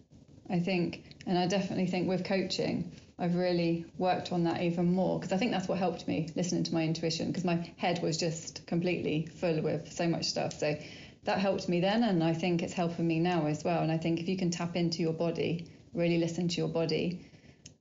I 0.49 0.59
think, 0.59 1.03
and 1.25 1.37
I 1.37 1.47
definitely 1.47 1.87
think 1.87 2.09
with 2.09 2.25
coaching, 2.25 2.91
I've 3.17 3.35
really 3.35 3.85
worked 3.97 4.33
on 4.33 4.43
that 4.43 4.61
even 4.61 4.93
more 4.93 5.19
because 5.19 5.31
I 5.31 5.37
think 5.37 5.51
that's 5.51 5.67
what 5.67 5.77
helped 5.77 6.07
me 6.07 6.27
listening 6.35 6.63
to 6.63 6.73
my 6.73 6.83
intuition 6.83 7.27
because 7.27 7.45
my 7.45 7.71
head 7.77 8.01
was 8.03 8.17
just 8.17 8.65
completely 8.67 9.27
full 9.39 9.61
with 9.61 9.93
so 9.93 10.07
much 10.07 10.25
stuff. 10.25 10.57
So 10.59 10.75
that 11.23 11.37
helped 11.37 11.69
me 11.69 11.79
then, 11.79 12.03
and 12.03 12.23
I 12.23 12.33
think 12.33 12.61
it's 12.61 12.73
helping 12.73 13.07
me 13.07 13.19
now 13.19 13.45
as 13.45 13.63
well. 13.63 13.83
And 13.83 13.91
I 13.91 13.97
think 13.97 14.19
if 14.19 14.27
you 14.27 14.37
can 14.37 14.49
tap 14.49 14.75
into 14.75 15.01
your 15.01 15.13
body, 15.13 15.67
really 15.93 16.17
listen 16.17 16.47
to 16.47 16.57
your 16.57 16.67
body, 16.67 17.29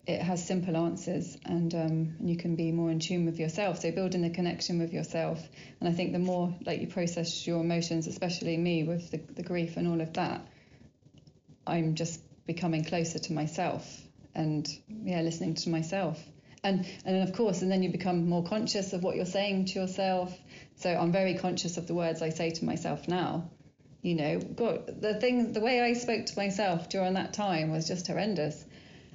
it 0.07 0.21
has 0.21 0.47
simple 0.47 0.77
answers, 0.77 1.37
and 1.45 1.75
um, 1.75 2.17
and 2.19 2.29
you 2.29 2.37
can 2.37 2.55
be 2.55 2.71
more 2.71 2.91
in 2.91 3.01
tune 3.01 3.27
with 3.27 3.41
yourself. 3.41 3.81
So 3.81 3.91
building 3.93 4.23
the 4.23 4.31
connection 4.31 4.79
with 4.79 4.93
yourself, 4.93 5.49
and 5.81 5.89
I 5.89 5.93
think 5.93 6.13
the 6.13 6.19
more 6.19 6.55
like 6.65 6.81
you 6.81 6.87
process 6.87 7.47
your 7.47 7.61
emotions, 7.61 8.07
especially 8.07 8.57
me 8.57 8.85
with 8.85 9.11
the, 9.11 9.19
the 9.35 9.43
grief 9.43 9.77
and 9.77 9.89
all 9.89 10.01
of 10.01 10.13
that, 10.15 10.47
I'm 11.67 11.95
just 11.95 12.21
becoming 12.47 12.85
closer 12.85 13.19
to 13.19 13.33
myself 13.33 13.85
and 14.35 14.69
yeah, 14.89 15.21
listening 15.23 15.55
to 15.55 15.71
myself. 15.71 16.23
and 16.63 16.87
and 17.05 17.29
of 17.29 17.35
course 17.35 17.63
and 17.63 17.71
then 17.71 17.83
you 17.83 17.91
become 17.91 18.29
more 18.29 18.45
conscious 18.45 18.93
of 18.93 19.03
what 19.03 19.17
you're 19.17 19.25
saying 19.27 19.67
to 19.67 19.79
yourself. 19.81 20.37
So 20.77 20.91
i'm 20.91 21.13
very 21.13 21.35
conscious 21.35 21.77
of 21.77 21.87
the 21.87 21.95
words 21.95 22.23
i 22.23 22.31
say 22.31 22.51
to 22.51 22.65
myself 22.65 23.09
now. 23.09 23.51
You 24.03 24.15
know 24.15 24.41
god 24.41 25.01
the 25.01 25.15
thing 25.15 25.53
the 25.53 25.61
way 25.61 25.81
i 25.81 25.93
spoke 25.95 26.27
to 26.27 26.37
myself 26.37 26.89
during 26.89 27.15
that 27.15 27.33
time 27.33 27.71
was 27.71 27.87
just 27.89 28.07
horrendous. 28.07 28.65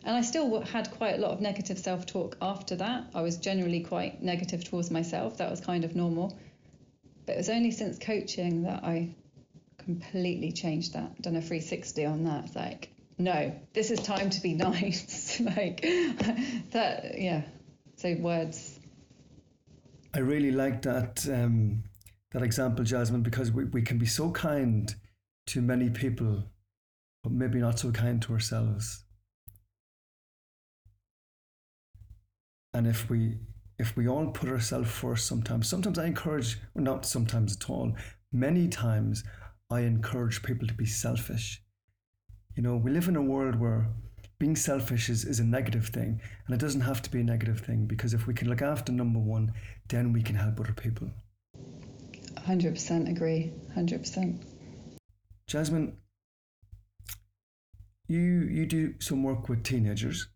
And 0.04 0.16
i 0.16 0.22
still 0.22 0.62
had 0.62 0.92
quite 0.92 1.16
a 1.16 1.22
lot 1.22 1.32
of 1.32 1.42
negative 1.42 1.80
self-talk 1.80 2.38
after 2.42 2.76
that. 2.78 3.06
I 3.14 3.22
was 3.22 3.38
generally 3.38 3.82
quite 3.82 4.22
negative 4.22 4.64
towards 4.64 4.92
myself. 4.92 5.38
That 5.38 5.52
was 5.52 5.62
kind 5.62 5.84
of 5.84 5.96
normal. 5.96 6.38
But 7.26 7.34
it 7.34 7.38
was 7.38 7.50
only 7.50 7.72
since 7.72 7.98
coaching 8.00 8.64
that 8.64 8.84
i 8.84 9.10
completely 9.86 10.52
changed 10.52 10.94
that 10.94 11.22
done 11.22 11.36
a 11.36 11.42
360 11.42 12.06
on 12.06 12.24
that 12.26 12.46
it's 12.46 12.56
like 12.56 12.90
no, 13.18 13.56
this 13.74 13.92
is 13.92 14.00
time 14.02 14.30
to 14.30 14.42
be 14.42 14.54
nice. 14.54 15.40
like 15.40 15.82
that, 16.72 17.16
yeah. 17.18 17.44
So 17.96 18.14
words. 18.16 18.80
I 20.14 20.20
really 20.20 20.52
like 20.52 20.82
that 20.84 21.26
um, 21.32 21.84
that 22.32 22.42
example, 22.42 22.84
Jasmine, 22.84 23.22
because 23.22 23.52
we, 23.52 23.66
we 23.66 23.82
can 23.82 23.98
be 23.98 24.06
so 24.06 24.32
kind 24.32 24.94
to 25.48 25.62
many 25.62 25.90
people, 25.90 26.44
but 27.24 27.32
maybe 27.32 27.60
not 27.60 27.80
so 27.80 27.92
kind 27.92 28.22
to 28.24 28.34
ourselves. 28.34 29.04
And 32.74 32.88
if 32.88 33.10
we 33.10 33.38
if 33.78 33.96
we 33.96 34.08
all 34.08 34.28
put 34.28 34.50
ourselves 34.50 34.90
first 34.90 35.26
sometimes, 35.26 35.70
sometimes 35.70 36.00
I 36.00 36.06
encourage, 36.06 36.60
well, 36.74 36.84
not 36.84 37.06
sometimes 37.06 37.56
at 37.56 37.70
all, 37.70 37.94
many 38.32 38.68
times 38.68 39.24
I 39.76 39.82
encourage 39.82 40.42
people 40.42 40.68
to 40.68 40.74
be 40.74 40.86
selfish 40.86 41.62
you 42.56 42.64
know, 42.64 42.78
we 42.78 42.90
live 42.90 43.10
in 43.10 43.18
a 43.18 43.22
world 43.22 43.60
where 43.60 43.90
being 44.40 44.56
selfish 44.56 45.10
is, 45.10 45.26
is 45.26 45.40
a 45.40 45.44
negative 45.44 45.88
thing, 45.88 46.22
and 46.46 46.56
it 46.56 46.60
doesn't 46.60 46.82
have 46.82 47.02
to 47.02 47.12
be 47.12 47.20
a 47.20 47.24
negative 47.24 47.60
thing 47.60 47.86
because 47.86 48.14
if 48.14 48.28
we 48.28 48.34
can 48.34 48.50
look 48.50 48.62
after 48.62 48.92
number 48.92 49.20
one, 49.20 49.52
then 49.90 50.14
we 50.14 50.22
can 50.22 50.36
help 50.36 50.60
other 50.60 50.74
people. 50.74 51.10
100% 52.48 53.10
agree. 53.10 53.54
100%. 53.76 54.44
Jasmine, 55.48 55.98
you 58.08 58.22
you 58.22 58.66
do 58.66 58.96
some 59.00 59.24
work 59.24 59.50
with 59.50 59.64
teenagers, 59.64 60.28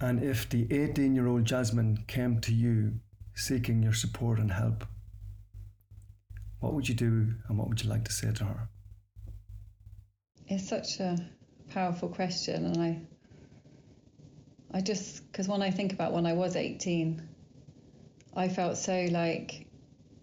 and 0.00 0.22
if 0.22 0.48
the 0.48 0.66
18 0.70 1.14
year 1.14 1.28
old 1.28 1.44
Jasmine 1.44 2.04
came 2.06 2.40
to 2.40 2.52
you 2.52 2.94
seeking 3.34 3.82
your 3.82 3.92
support 3.92 4.38
and 4.38 4.50
help, 4.50 4.84
what 6.60 6.74
would 6.74 6.88
you 6.88 6.94
do 6.94 7.34
and 7.48 7.58
what 7.58 7.68
would 7.68 7.82
you 7.82 7.90
like 7.90 8.04
to 8.04 8.12
say 8.12 8.30
to 8.32 8.44
her? 8.44 8.68
It's 10.46 10.68
such 10.68 11.00
a 11.00 11.18
powerful 11.70 12.08
question, 12.08 12.66
and 12.66 12.82
I, 12.82 13.00
I 14.76 14.80
just 14.80 15.30
because 15.30 15.48
when 15.48 15.62
I 15.62 15.70
think 15.70 15.92
about 15.92 16.12
when 16.12 16.26
I 16.26 16.32
was 16.34 16.56
18, 16.56 17.22
I 18.36 18.48
felt 18.48 18.76
so 18.76 19.06
like 19.10 19.66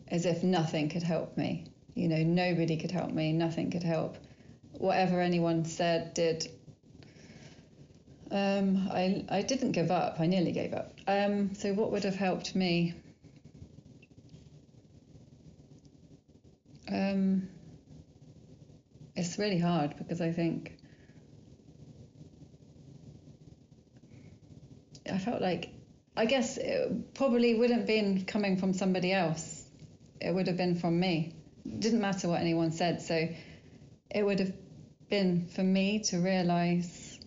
as 0.09 0.25
if 0.25 0.43
nothing 0.43 0.89
could 0.89 1.03
help 1.03 1.37
me. 1.37 1.65
You 1.95 2.07
know, 2.07 2.23
nobody 2.23 2.77
could 2.77 2.91
help 2.91 3.11
me, 3.11 3.33
nothing 3.33 3.71
could 3.71 3.83
help. 3.83 4.17
Whatever 4.73 5.21
anyone 5.21 5.65
said, 5.65 6.13
did. 6.13 6.51
Um, 8.29 8.89
I 8.91 9.25
I 9.29 9.41
didn't 9.41 9.71
give 9.71 9.89
up. 9.89 10.19
I 10.19 10.27
nearly 10.27 10.51
gave 10.51 10.73
up. 10.73 10.93
Um, 11.07 11.55
so 11.55 11.73
what 11.73 11.91
would 11.91 12.03
have 12.03 12.15
helped 12.15 12.53
me? 12.55 12.93
Um, 16.91 17.49
it's 19.15 19.37
really 19.37 19.59
hard 19.59 19.95
because 19.97 20.21
I 20.21 20.31
think 20.31 20.73
I 25.11 25.17
felt 25.17 25.41
like 25.41 25.69
I 26.15 26.25
guess 26.25 26.57
it 26.57 27.13
probably 27.13 27.55
wouldn't 27.55 27.85
been 27.87 28.25
coming 28.25 28.57
from 28.57 28.73
somebody 28.73 29.11
else. 29.11 29.63
It 30.19 30.33
would 30.33 30.47
have 30.47 30.57
been 30.57 30.75
from 30.75 30.99
me. 30.99 31.33
It 31.65 31.79
didn't 31.79 32.01
matter 32.01 32.27
what 32.27 32.41
anyone 32.41 32.71
said, 32.71 33.01
so 33.01 33.27
it 34.09 34.23
would 34.23 34.39
have 34.39 34.53
been 35.09 35.47
for 35.47 35.63
me 35.63 35.99
to 35.99 36.17
realize 36.17 37.19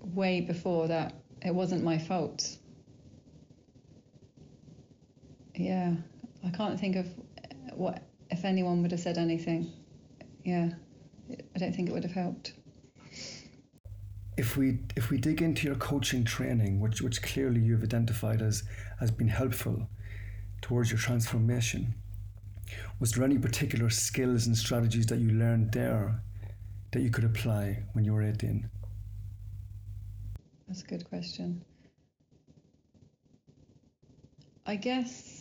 way 0.00 0.40
before 0.40 0.88
that 0.88 1.14
it 1.42 1.54
wasn't 1.54 1.82
my 1.82 1.98
fault. 1.98 2.56
Yeah, 5.54 5.94
I 6.46 6.50
can't 6.50 6.78
think 6.78 6.96
of 6.96 7.06
what 7.74 8.02
if 8.30 8.44
anyone 8.44 8.82
would 8.82 8.90
have 8.90 9.00
said 9.00 9.18
anything 9.18 9.72
yeah, 10.44 10.70
I 11.54 11.58
don't 11.58 11.74
think 11.74 11.88
it 11.88 11.92
would 11.92 12.02
have 12.02 12.12
helped. 12.12 12.54
If 14.36 14.56
we 14.56 14.78
if 14.96 15.10
we 15.10 15.18
dig 15.18 15.42
into 15.42 15.66
your 15.66 15.76
coaching 15.76 16.24
training, 16.24 16.80
which 16.80 17.02
which 17.02 17.22
clearly 17.22 17.60
you've 17.60 17.82
identified 17.82 18.40
as 18.40 18.62
as 19.00 19.10
being 19.10 19.28
helpful 19.28 19.88
towards 20.62 20.90
your 20.90 20.98
transformation, 20.98 21.94
was 22.98 23.12
there 23.12 23.24
any 23.24 23.38
particular 23.38 23.90
skills 23.90 24.46
and 24.46 24.56
strategies 24.56 25.06
that 25.06 25.18
you 25.18 25.30
learned 25.30 25.72
there 25.72 26.22
that 26.92 27.02
you 27.02 27.10
could 27.10 27.24
apply 27.24 27.82
when 27.92 28.04
you 28.04 28.14
were 28.14 28.22
18? 28.22 28.68
That's 30.66 30.82
a 30.82 30.86
good 30.86 31.08
question. 31.08 31.64
I 34.64 34.76
guess 34.76 35.39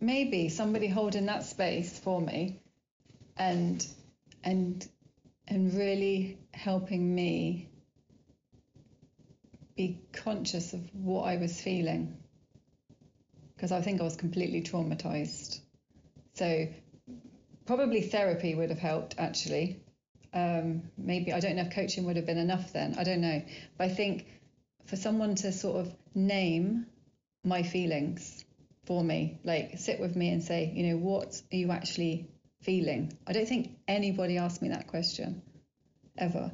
maybe 0.00 0.48
somebody 0.48 0.88
holding 0.88 1.26
that 1.26 1.44
space 1.44 1.98
for 1.98 2.20
me 2.20 2.60
and 3.36 3.86
and 4.44 4.88
and 5.48 5.74
really 5.74 6.38
helping 6.52 7.14
me 7.14 7.68
be 9.76 10.00
conscious 10.12 10.72
of 10.72 10.80
what 10.94 11.24
I 11.24 11.36
was 11.36 11.60
feeling 11.60 12.16
because 13.54 13.72
I 13.72 13.80
think 13.80 14.00
I 14.00 14.04
was 14.04 14.16
completely 14.16 14.62
traumatized. 14.62 15.60
So 16.34 16.68
probably 17.64 18.02
therapy 18.02 18.54
would 18.54 18.70
have 18.70 18.78
helped 18.78 19.14
actually. 19.18 19.80
Um, 20.34 20.82
maybe 20.98 21.32
I 21.32 21.40
don't 21.40 21.56
know 21.56 21.62
if 21.62 21.70
coaching 21.70 22.04
would 22.04 22.16
have 22.16 22.26
been 22.26 22.38
enough 22.38 22.72
then. 22.72 22.96
I 22.98 23.04
don't 23.04 23.20
know, 23.20 23.42
but 23.78 23.84
I 23.84 23.94
think 23.94 24.26
for 24.86 24.96
someone 24.96 25.34
to 25.36 25.52
sort 25.52 25.80
of 25.86 25.94
name 26.14 26.86
my 27.44 27.62
feelings 27.62 28.44
for 28.86 29.02
me, 29.02 29.40
like 29.44 29.78
sit 29.78 30.00
with 30.00 30.16
me 30.16 30.30
and 30.30 30.42
say, 30.42 30.72
you 30.74 30.88
know, 30.88 30.96
what 30.96 31.40
are 31.52 31.56
you 31.56 31.70
actually 31.70 32.30
feeling? 32.62 33.16
I 33.26 33.32
don't 33.32 33.48
think 33.48 33.76
anybody 33.86 34.38
asked 34.38 34.62
me 34.62 34.70
that 34.70 34.86
question 34.86 35.42
ever. 36.16 36.50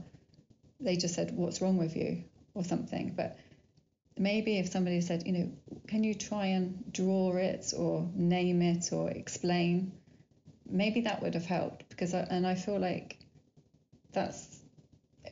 They 0.80 0.96
just 0.96 1.14
said, 1.14 1.36
What's 1.36 1.60
wrong 1.60 1.76
with 1.78 1.96
you? 1.96 2.24
or 2.54 2.64
something. 2.64 3.14
But 3.16 3.38
maybe 4.18 4.58
if 4.58 4.68
somebody 4.68 5.00
said, 5.00 5.26
You 5.26 5.32
know, 5.32 5.52
can 5.88 6.04
you 6.04 6.14
try 6.14 6.46
and 6.46 6.92
draw 6.92 7.36
it 7.36 7.72
or 7.76 8.10
name 8.14 8.62
it 8.62 8.92
or 8.92 9.10
explain? 9.10 9.92
Maybe 10.68 11.02
that 11.02 11.22
would 11.22 11.34
have 11.34 11.46
helped 11.46 11.88
because, 11.88 12.14
I, 12.14 12.20
and 12.20 12.46
I 12.46 12.54
feel 12.54 12.78
like 12.78 13.18
that's 14.12 14.60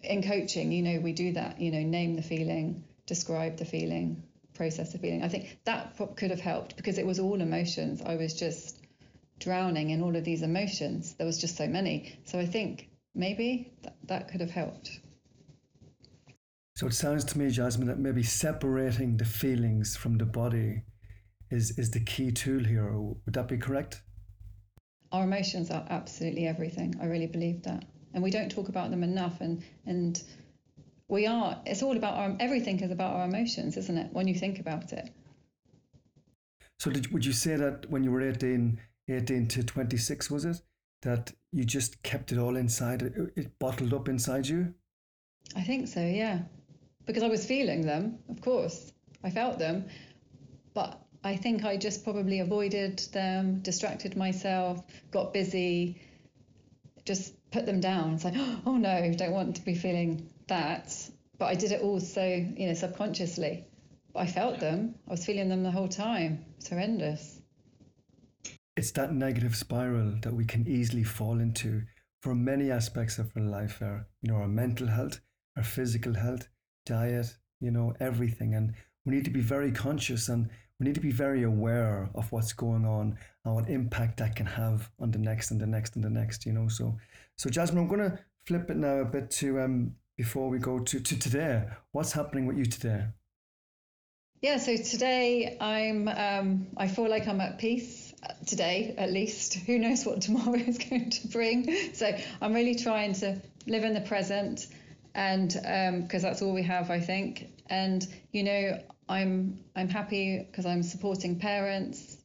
in 0.03 0.23
coaching, 0.23 0.73
you 0.73 0.83
know, 0.83 1.01
we 1.01 1.13
do 1.13 1.33
that, 1.33 1.61
you 1.61 1.71
know, 1.71 1.83
name 1.83 2.17
the 2.17 2.23
feeling, 2.23 2.85
describe 3.07 3.57
the 3.59 3.65
feeling, 3.65 4.23
process 4.61 4.93
of 4.95 5.01
feeling. 5.01 5.23
I 5.23 5.29
think 5.29 5.59
that 5.65 5.97
could 6.17 6.31
have 6.31 6.41
helped 6.53 6.77
because 6.77 6.99
it 6.99 7.07
was 7.07 7.19
all 7.19 7.41
emotions. 7.41 8.03
I 8.05 8.17
was 8.17 8.35
just 8.35 8.77
drowning 9.39 9.89
in 9.89 10.03
all 10.03 10.15
of 10.15 10.23
these 10.23 10.43
emotions. 10.43 11.15
There 11.15 11.27
was 11.27 11.39
just 11.39 11.57
so 11.57 11.67
many. 11.67 12.19
So 12.25 12.39
I 12.39 12.45
think 12.45 12.91
maybe 13.15 13.73
that, 13.85 13.97
that 14.09 14.29
could 14.29 14.43
have 14.43 14.51
helped. 14.51 15.01
So 16.77 16.87
it 16.87 16.93
sounds 16.93 17.25
to 17.25 17.39
me, 17.39 17.49
Jasmine, 17.49 17.89
that 17.89 17.99
maybe 17.99 18.23
separating 18.23 19.17
the 19.17 19.25
feelings 19.25 19.97
from 19.97 20.19
the 20.19 20.27
body 20.27 20.83
is, 21.51 21.79
is 21.79 21.91
the 21.91 22.05
key 22.05 22.31
tool 22.31 22.63
here. 22.63 22.93
Would 22.93 23.33
that 23.33 23.49
be 23.49 23.57
correct? 23.57 24.03
Our 25.11 25.25
emotions 25.25 25.71
are 25.71 25.87
absolutely 25.89 26.47
everything. 26.47 26.95
I 27.01 27.07
really 27.07 27.29
believe 27.29 27.63
that. 27.63 27.87
And 28.13 28.23
we 28.23 28.31
don't 28.31 28.51
talk 28.51 28.69
about 28.69 28.91
them 28.91 29.05
enough. 29.05 29.41
And, 29.41 29.63
and 29.87 30.23
we 31.11 31.27
are, 31.27 31.61
it's 31.67 31.83
all 31.83 31.97
about 31.97 32.15
our, 32.15 32.37
everything 32.41 32.81
is 32.81 32.91
about 32.91 33.17
our 33.17 33.25
emotions, 33.25 33.77
isn't 33.77 33.99
it? 33.99 34.13
When 34.13 34.29
you 34.29 34.35
think 34.35 34.61
about 34.61 34.93
it. 34.93 35.11
So 36.79 36.91
did, 36.91 37.13
would 37.13 37.25
you 37.25 37.33
say 37.33 37.57
that 37.57 37.91
when 37.91 38.05
you 38.05 38.11
were 38.11 38.23
18, 38.23 38.81
18 39.09 39.49
to 39.49 39.63
26, 39.63 40.31
was 40.31 40.45
it? 40.45 40.63
That 41.03 41.33
you 41.53 41.65
just 41.65 42.03
kept 42.03 42.33
it 42.33 42.39
all 42.39 42.57
inside, 42.57 43.03
it, 43.03 43.15
it 43.37 43.59
bottled 43.59 43.93
up 43.93 44.09
inside 44.09 44.47
you? 44.47 44.75
I 45.57 45.63
think 45.63 45.89
so, 45.89 46.01
yeah. 46.01 46.43
Because 47.07 47.23
I 47.23 47.29
was 47.29 47.45
feeling 47.45 47.83
them, 47.83 48.19
of 48.29 48.41
course. 48.41 48.93
I 49.25 49.31
felt 49.31 49.59
them. 49.59 49.87
But 50.75 51.01
I 51.25 51.37
think 51.37 51.65
I 51.65 51.77
just 51.77 52.05
probably 52.05 52.41
avoided 52.41 53.01
them, 53.13 53.61
distracted 53.61 54.17
myself, 54.17 54.83
got 55.11 55.35
busy, 55.35 56.01
just 57.05 57.35
put 57.51 57.67
them 57.67 57.81
down. 57.81 58.15
It's 58.15 58.25
like, 58.25 58.35
oh 58.67 58.77
no, 58.77 59.13
don't 59.15 59.33
want 59.33 59.57
to 59.57 59.63
be 59.63 59.75
feeling 59.75 60.31
that. 60.51 60.95
But 61.39 61.47
I 61.47 61.55
did 61.55 61.73
it 61.73 61.81
all 61.81 61.99
so, 61.99 62.23
you 62.23 62.67
know, 62.67 62.75
subconsciously. 62.75 63.65
But 64.13 64.21
I 64.21 64.27
felt 64.27 64.61
them. 64.61 64.95
I 65.09 65.13
was 65.13 65.25
feeling 65.25 65.49
them 65.49 65.63
the 65.63 65.71
whole 65.71 65.89
time. 65.89 66.45
It's 66.59 66.69
horrendous 66.69 67.41
it's 68.77 68.93
that 68.93 69.13
negative 69.13 69.55
spiral 69.55 70.15
that 70.23 70.33
we 70.33 70.45
can 70.45 70.67
easily 70.67 71.05
fall 71.05 71.39
into 71.39 71.83
for 72.23 72.35
many 72.35 72.71
aspects 72.71 73.19
of 73.19 73.31
our 73.37 73.43
life 73.43 73.83
our 73.83 74.07
you 74.23 74.33
know 74.33 74.39
our 74.39 74.49
mental 74.49 74.87
health 74.87 75.21
our 75.57 75.63
physical 75.63 76.15
health 76.15 76.49
diet 76.87 77.37
you 77.61 77.71
know 77.71 77.93
everything 78.01 78.55
and 78.55 78.73
we 79.05 79.15
need 79.15 79.25
to 79.25 79.31
be 79.31 79.41
very 79.41 79.71
conscious 79.73 80.29
and 80.31 80.49
we 80.79 80.87
need 80.87 80.95
to 80.95 81.01
be 81.01 81.13
very 81.13 81.43
aware 81.43 82.09
of 82.15 82.33
what's 82.33 82.55
going 82.55 82.87
on 82.87 83.19
and 83.45 83.55
what 83.55 83.69
impact 83.69 84.17
that 84.17 84.35
can 84.35 84.47
have 84.47 84.91
on 84.99 85.11
the 85.11 85.19
next 85.19 85.51
and 85.51 85.61
the 85.61 85.67
next 85.67 85.95
and 85.95 86.03
the 86.03 86.09
next, 86.09 86.47
you 86.47 86.53
know. 86.53 86.69
So 86.69 86.97
so 87.37 87.51
Jasmine, 87.51 87.83
I'm 87.83 87.89
gonna 87.89 88.19
flip 88.47 88.71
it 88.71 88.79
now 88.79 88.99
a 89.01 89.05
bit 89.05 89.31
to 89.33 89.61
um 89.61 89.95
before 90.21 90.51
we 90.51 90.59
go 90.59 90.79
to, 90.79 91.01
to 91.01 91.19
today. 91.19 91.65
What's 91.93 92.13
happening 92.13 92.45
with 92.45 92.59
you 92.59 92.67
today? 92.67 93.07
Yeah, 94.43 94.59
so 94.59 94.77
today 94.77 95.57
I'm 95.59 96.09
um, 96.09 96.67
I 96.77 96.89
feel 96.89 97.09
like 97.09 97.27
I'm 97.27 97.41
at 97.41 97.59
peace 97.59 98.13
uh, 98.23 98.35
today 98.45 98.95
at 98.99 99.11
least. 99.11 99.55
Who 99.67 99.79
knows 99.79 100.05
what 100.05 100.21
tomorrow 100.21 100.59
is 100.73 100.77
going 100.77 101.09
to 101.09 101.29
bring? 101.29 101.95
So 101.95 102.15
I'm 102.43 102.53
really 102.53 102.75
trying 102.75 103.15
to 103.15 103.41
live 103.67 103.83
in 103.83 103.95
the 103.95 104.03
present, 104.03 104.67
and 105.15 105.49
because 105.49 106.23
um, 106.23 106.31
that's 106.31 106.43
all 106.43 106.53
we 106.53 106.65
have, 106.65 106.91
I 106.91 107.01
think. 107.01 107.47
And 107.71 108.07
you 108.31 108.43
know, 108.43 108.79
I'm 109.09 109.59
I'm 109.75 109.89
happy 109.89 110.47
because 110.51 110.67
I'm 110.67 110.83
supporting 110.83 111.39
parents, 111.39 112.19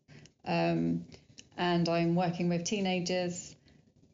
um, 0.46 1.06
and 1.58 1.88
I'm 1.88 2.14
working 2.16 2.50
with 2.50 2.66
teenagers. 2.66 3.56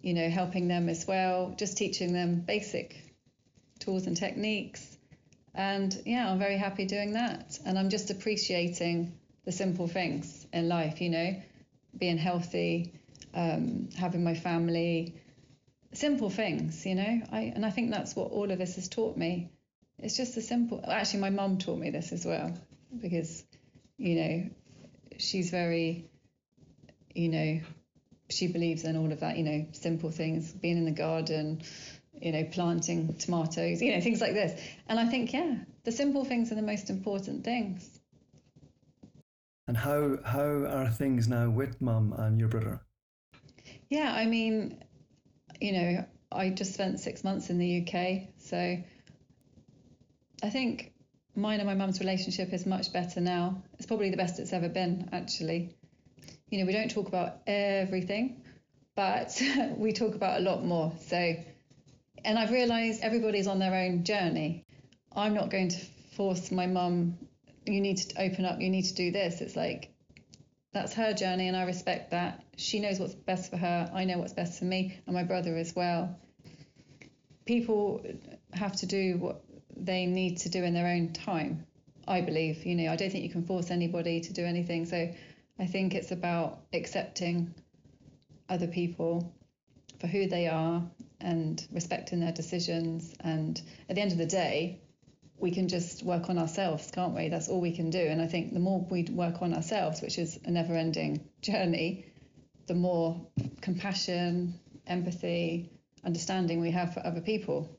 You 0.01 0.13
know, 0.13 0.29
helping 0.29 0.67
them 0.67 0.87
as 0.87 1.07
well, 1.07 1.55
just 1.57 1.77
teaching 1.77 2.13
them 2.13 2.41
basic 2.41 3.10
tools 3.81 4.07
and 4.07 4.15
techniques. 4.15 4.97
And 5.53 6.01
yeah, 6.05 6.31
I'm 6.31 6.39
very 6.39 6.57
happy 6.57 6.85
doing 6.85 7.13
that. 7.13 7.59
And 7.65 7.77
I'm 7.77 7.89
just 7.89 8.09
appreciating 8.09 9.17
the 9.45 9.51
simple 9.51 9.87
things 9.87 10.47
in 10.53 10.69
life, 10.69 11.01
you 11.01 11.09
know, 11.09 11.41
being 11.97 12.17
healthy, 12.17 12.93
um, 13.33 13.89
having 13.97 14.23
my 14.23 14.35
family, 14.35 15.15
simple 15.93 16.29
things, 16.29 16.85
you 16.85 16.95
know. 16.95 17.21
I 17.31 17.51
and 17.55 17.65
I 17.65 17.71
think 17.71 17.91
that's 17.91 18.15
what 18.15 18.31
all 18.31 18.49
of 18.49 18.57
this 18.57 18.75
has 18.75 18.87
taught 18.87 19.17
me. 19.17 19.51
It's 19.99 20.15
just 20.15 20.35
the 20.35 20.41
simple. 20.41 20.83
Actually, 20.87 21.21
my 21.21 21.29
mum 21.29 21.57
taught 21.57 21.79
me 21.79 21.89
this 21.89 22.11
as 22.11 22.25
well 22.25 22.53
because, 22.99 23.43
you 23.97 24.15
know, 24.15 24.49
she's 25.17 25.49
very, 25.51 26.09
you 27.13 27.29
know, 27.29 27.61
she 28.29 28.47
believes 28.47 28.83
in 28.83 28.95
all 28.95 29.11
of 29.11 29.19
that. 29.19 29.37
You 29.37 29.43
know, 29.43 29.65
simple 29.73 30.11
things, 30.11 30.51
being 30.51 30.77
in 30.77 30.85
the 30.85 30.91
garden, 30.91 31.61
you 32.21 32.31
know, 32.31 32.43
planting 32.45 33.15
tomatoes, 33.15 33.81
you 33.81 33.93
know, 33.93 34.01
things 34.01 34.21
like 34.21 34.33
this. 34.33 34.61
And 34.87 34.99
I 34.99 35.05
think, 35.07 35.33
yeah, 35.33 35.55
the 35.83 35.91
simple 35.91 36.25
things 36.25 36.51
are 36.51 36.55
the 36.55 36.61
most 36.61 36.89
important 36.89 37.43
things. 37.43 37.99
And 39.67 39.77
how 39.77 40.17
how 40.25 40.65
are 40.65 40.89
things 40.89 41.27
now 41.27 41.49
with 41.49 41.81
mum 41.81 42.13
and 42.17 42.39
your 42.39 42.49
brother? 42.49 42.81
Yeah, 43.89 44.13
I 44.13 44.25
mean, 44.25 44.83
you 45.59 45.71
know, 45.71 46.05
I 46.31 46.49
just 46.49 46.73
spent 46.73 46.99
six 46.99 47.23
months 47.23 47.49
in 47.49 47.57
the 47.57 47.81
UK, 47.81 48.29
so 48.37 48.77
I 50.43 50.49
think 50.49 50.93
mine 51.35 51.59
and 51.59 51.67
my 51.67 51.75
mum's 51.75 51.99
relationship 51.99 52.53
is 52.53 52.65
much 52.65 52.91
better 52.91 53.21
now. 53.21 53.63
It's 53.77 53.85
probably 53.85 54.09
the 54.09 54.17
best 54.17 54.39
it's 54.39 54.53
ever 54.53 54.69
been, 54.69 55.09
actually. 55.11 55.75
You 56.49 56.59
know, 56.59 56.65
we 56.65 56.73
don't 56.73 56.91
talk 56.91 57.07
about 57.07 57.41
everything, 57.47 58.43
but 58.95 59.41
we 59.77 59.93
talk 59.93 60.15
about 60.15 60.39
a 60.39 60.43
lot 60.43 60.63
more. 60.65 60.93
So 61.05 61.35
and 62.23 62.37
I've 62.37 62.51
realised 62.51 63.01
everybody's 63.01 63.47
on 63.47 63.59
their 63.59 63.73
own 63.73 64.03
journey. 64.03 64.65
I'm 65.15 65.33
not 65.33 65.49
going 65.49 65.69
to 65.69 65.77
force 66.15 66.51
my 66.51 66.67
mum, 66.67 67.17
you 67.65 67.81
need 67.81 67.97
to 67.97 68.21
open 68.21 68.45
up, 68.45 68.59
you 68.61 68.69
need 68.69 68.85
to 68.85 68.93
do 68.93 69.11
this. 69.11 69.41
It's 69.41 69.55
like, 69.55 69.93
that's 70.73 70.93
her 70.93 71.13
journey, 71.13 71.47
and 71.47 71.57
I 71.57 71.63
respect 71.63 72.11
that. 72.11 72.43
She 72.55 72.79
knows 72.79 72.99
what's 72.99 73.13
best 73.13 73.51
for 73.51 73.57
her. 73.57 73.89
I 73.93 74.05
know 74.05 74.19
what's 74.19 74.33
best 74.33 74.59
for 74.59 74.65
me, 74.65 74.97
and 75.05 75.13
my 75.13 75.23
brother 75.23 75.57
as 75.57 75.75
well. 75.75 76.17
People 77.45 78.05
have 78.53 78.75
to 78.77 78.85
do 78.85 79.17
what 79.17 79.43
they 79.75 80.05
need 80.05 80.37
to 80.37 80.49
do 80.49 80.63
in 80.63 80.73
their 80.73 80.87
own 80.87 81.11
time, 81.11 81.65
I 82.07 82.21
believe. 82.21 82.65
You 82.65 82.75
know, 82.75 82.91
I 82.91 82.95
don't 82.95 83.11
think 83.11 83.23
you 83.23 83.29
can 83.29 83.45
force 83.45 83.71
anybody 83.71 84.21
to 84.21 84.33
do 84.33 84.45
anything. 84.45 84.85
So 84.85 85.13
I 85.59 85.65
think 85.65 85.93
it's 85.93 86.11
about 86.11 86.61
accepting 86.71 87.53
other 88.47 88.67
people 88.67 89.33
for 89.99 90.07
who 90.07 90.27
they 90.27 90.47
are 90.47 90.83
and 91.21 91.65
respecting 91.71 92.19
their 92.19 92.31
decisions. 92.31 93.13
And 93.21 93.61
at 93.89 93.95
the 93.95 94.01
end 94.01 94.11
of 94.11 94.17
the 94.17 94.25
day, 94.25 94.81
we 95.37 95.51
can 95.51 95.67
just 95.67 96.03
work 96.03 96.29
on 96.29 96.37
ourselves, 96.37 96.89
can't 96.91 97.15
we? 97.15 97.29
That's 97.29 97.49
all 97.49 97.61
we 97.61 97.75
can 97.75 97.89
do. 97.89 97.99
And 97.99 98.21
I 98.21 98.27
think 98.27 98.53
the 98.53 98.59
more 98.59 98.85
we 98.89 99.03
work 99.03 99.41
on 99.41 99.53
ourselves, 99.53 100.01
which 100.01 100.19
is 100.19 100.39
a 100.45 100.51
never 100.51 100.75
ending 100.75 101.27
journey, 101.41 102.05
the 102.67 102.75
more 102.75 103.19
compassion, 103.61 104.53
empathy, 104.87 105.71
understanding 106.03 106.61
we 106.61 106.71
have 106.71 106.93
for 106.93 107.05
other 107.05 107.21
people. 107.21 107.77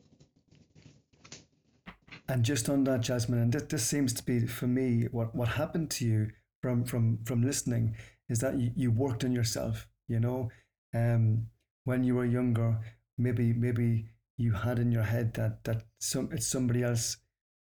And 2.29 2.45
just 2.45 2.69
on 2.69 2.85
that, 2.85 3.01
Jasmine, 3.01 3.39
and 3.39 3.53
this, 3.53 3.65
this 3.65 3.85
seems 3.85 4.13
to 4.15 4.25
be 4.25 4.47
for 4.47 4.67
me 4.67 5.07
what, 5.11 5.35
what 5.35 5.49
happened 5.49 5.91
to 5.93 6.05
you 6.05 6.31
from 6.63 6.85
from 6.85 7.19
from 7.25 7.43
listening 7.43 7.97
is 8.29 8.39
that 8.39 8.59
you, 8.59 8.71
you 8.75 8.91
worked 8.91 9.25
on 9.25 9.33
yourself. 9.33 9.87
You 10.09 10.21
know, 10.21 10.51
um, 10.95 11.49
when 11.85 12.05
you 12.05 12.15
were 12.15 12.25
younger, 12.25 12.79
maybe 13.19 13.53
maybe 13.53 14.07
you 14.37 14.53
had 14.53 14.79
in 14.79 14.91
your 14.91 15.03
head 15.03 15.35
that 15.35 15.65
that 15.65 15.85
some 15.99 16.29
it's 16.33 16.47
somebody 16.47 16.83
else 16.83 17.19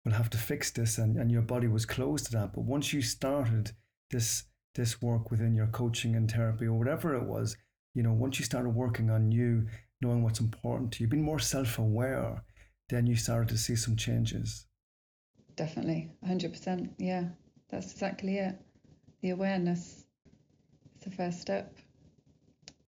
will 0.04 0.14
have 0.14 0.30
to 0.30 0.38
fix 0.38 0.72
this 0.72 0.98
and, 0.98 1.18
and 1.18 1.32
your 1.32 1.42
body 1.42 1.68
was 1.68 1.86
closed 1.86 2.28
to 2.28 2.32
that. 2.34 2.54
But 2.54 2.64
once 2.64 2.94
you 2.94 3.02
started 3.02 3.72
this 4.12 4.44
this 4.76 5.02
work 5.02 5.32
within 5.32 5.56
your 5.56 5.68
coaching 5.68 6.16
and 6.16 6.30
therapy 6.30 6.66
or 6.66 6.78
whatever 6.78 7.16
it 7.16 7.24
was, 7.24 7.56
you 7.94 8.04
know, 8.04 8.14
once 8.14 8.38
you 8.40 8.46
started 8.46 8.70
working 8.70 9.10
on 9.10 9.32
you, 9.32 9.68
knowing 10.02 10.22
what's 10.22 10.42
important 10.42 10.92
to 10.92 11.04
you, 11.04 11.08
being 11.08 11.24
more 11.24 11.40
self-aware, 11.40 12.44
then 12.90 13.08
you 13.08 13.16
started 13.16 13.48
to 13.50 13.58
see 13.58 13.76
some 13.76 13.96
changes. 13.96 14.68
Definitely, 15.56 16.12
100%. 16.28 16.90
Yeah, 17.00 17.30
that's 17.72 17.94
exactly 17.94 18.38
it. 18.38 18.56
The 19.22 19.30
awareness 19.30 20.04
is 20.98 21.04
the 21.06 21.12
first 21.12 21.40
step. 21.40 21.74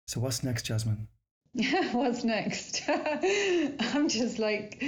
So, 0.06 0.20
what's 0.20 0.42
next, 0.42 0.64
Jasmine? 0.64 1.06
what's 1.92 2.24
next? 2.24 2.82
I'm 2.88 4.08
just 4.08 4.40
like 4.40 4.82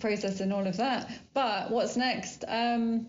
processing 0.00 0.52
all 0.52 0.66
of 0.66 0.76
that. 0.76 1.10
But 1.32 1.70
what's 1.70 1.96
next? 1.96 2.44
Um, 2.46 3.06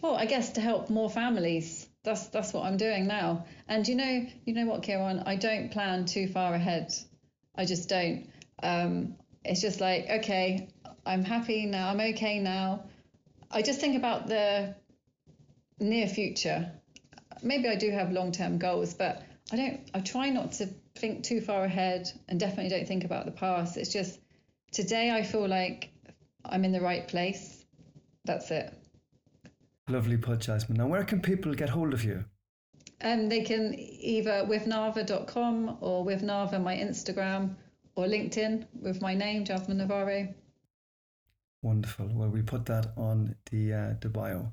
well, 0.00 0.16
I 0.16 0.26
guess 0.26 0.50
to 0.54 0.60
help 0.60 0.90
more 0.90 1.08
families. 1.08 1.86
That's 2.02 2.26
that's 2.28 2.52
what 2.52 2.64
I'm 2.64 2.76
doing 2.76 3.06
now. 3.06 3.46
And 3.68 3.86
you 3.86 3.94
know, 3.94 4.26
you 4.44 4.54
know 4.54 4.66
what, 4.66 4.82
Ciarán? 4.82 5.22
I 5.26 5.36
don't 5.36 5.70
plan 5.70 6.04
too 6.04 6.26
far 6.26 6.54
ahead. 6.54 6.92
I 7.54 7.64
just 7.64 7.88
don't. 7.88 8.28
Um, 8.60 9.14
it's 9.44 9.60
just 9.60 9.80
like, 9.80 10.08
okay, 10.10 10.68
I'm 11.06 11.24
happy 11.24 11.66
now. 11.66 11.88
I'm 11.88 12.00
okay 12.00 12.40
now. 12.40 12.84
I 13.48 13.62
just 13.62 13.80
think 13.80 13.96
about 13.96 14.26
the 14.26 14.74
near 15.78 16.08
future. 16.08 16.72
Maybe 17.44 17.68
I 17.68 17.76
do 17.76 17.90
have 17.92 18.10
long-term 18.10 18.58
goals, 18.58 18.94
but 18.94 19.22
I 19.52 19.56
don't. 19.56 19.80
I 19.94 20.00
try 20.00 20.30
not 20.30 20.50
to 20.52 20.68
think 20.94 21.24
too 21.24 21.40
far 21.40 21.64
ahead 21.64 22.10
and 22.28 22.38
definitely 22.38 22.68
don't 22.68 22.86
think 22.86 23.04
about 23.04 23.24
the 23.24 23.32
past. 23.32 23.76
It's 23.76 23.92
just 23.92 24.20
today 24.70 25.10
I 25.10 25.22
feel 25.22 25.48
like 25.48 25.90
I'm 26.44 26.64
in 26.64 26.72
the 26.72 26.80
right 26.80 27.06
place. 27.06 27.64
That's 28.24 28.50
it. 28.50 28.72
Lovely 29.88 30.16
put, 30.16 30.40
Jasmine. 30.40 30.78
Now, 30.78 30.86
where 30.86 31.04
can 31.04 31.20
people 31.20 31.54
get 31.54 31.68
hold 31.68 31.92
of 31.92 32.04
you? 32.04 32.24
Um, 33.00 33.28
they 33.28 33.42
can 33.42 33.74
either 33.76 34.44
withnava.com 34.44 35.78
or 35.80 36.04
with 36.04 36.22
Nava, 36.22 36.62
my 36.62 36.76
Instagram, 36.76 37.56
or 37.96 38.06
LinkedIn 38.06 38.66
with 38.80 39.02
my 39.02 39.14
name, 39.14 39.44
Jasmine 39.44 39.78
Navarro. 39.78 40.32
Wonderful. 41.62 42.08
Well, 42.12 42.28
we 42.28 42.42
put 42.42 42.64
that 42.66 42.92
on 42.96 43.36
the 43.50 43.72
uh, 43.72 43.94
the 44.00 44.08
bio. 44.08 44.52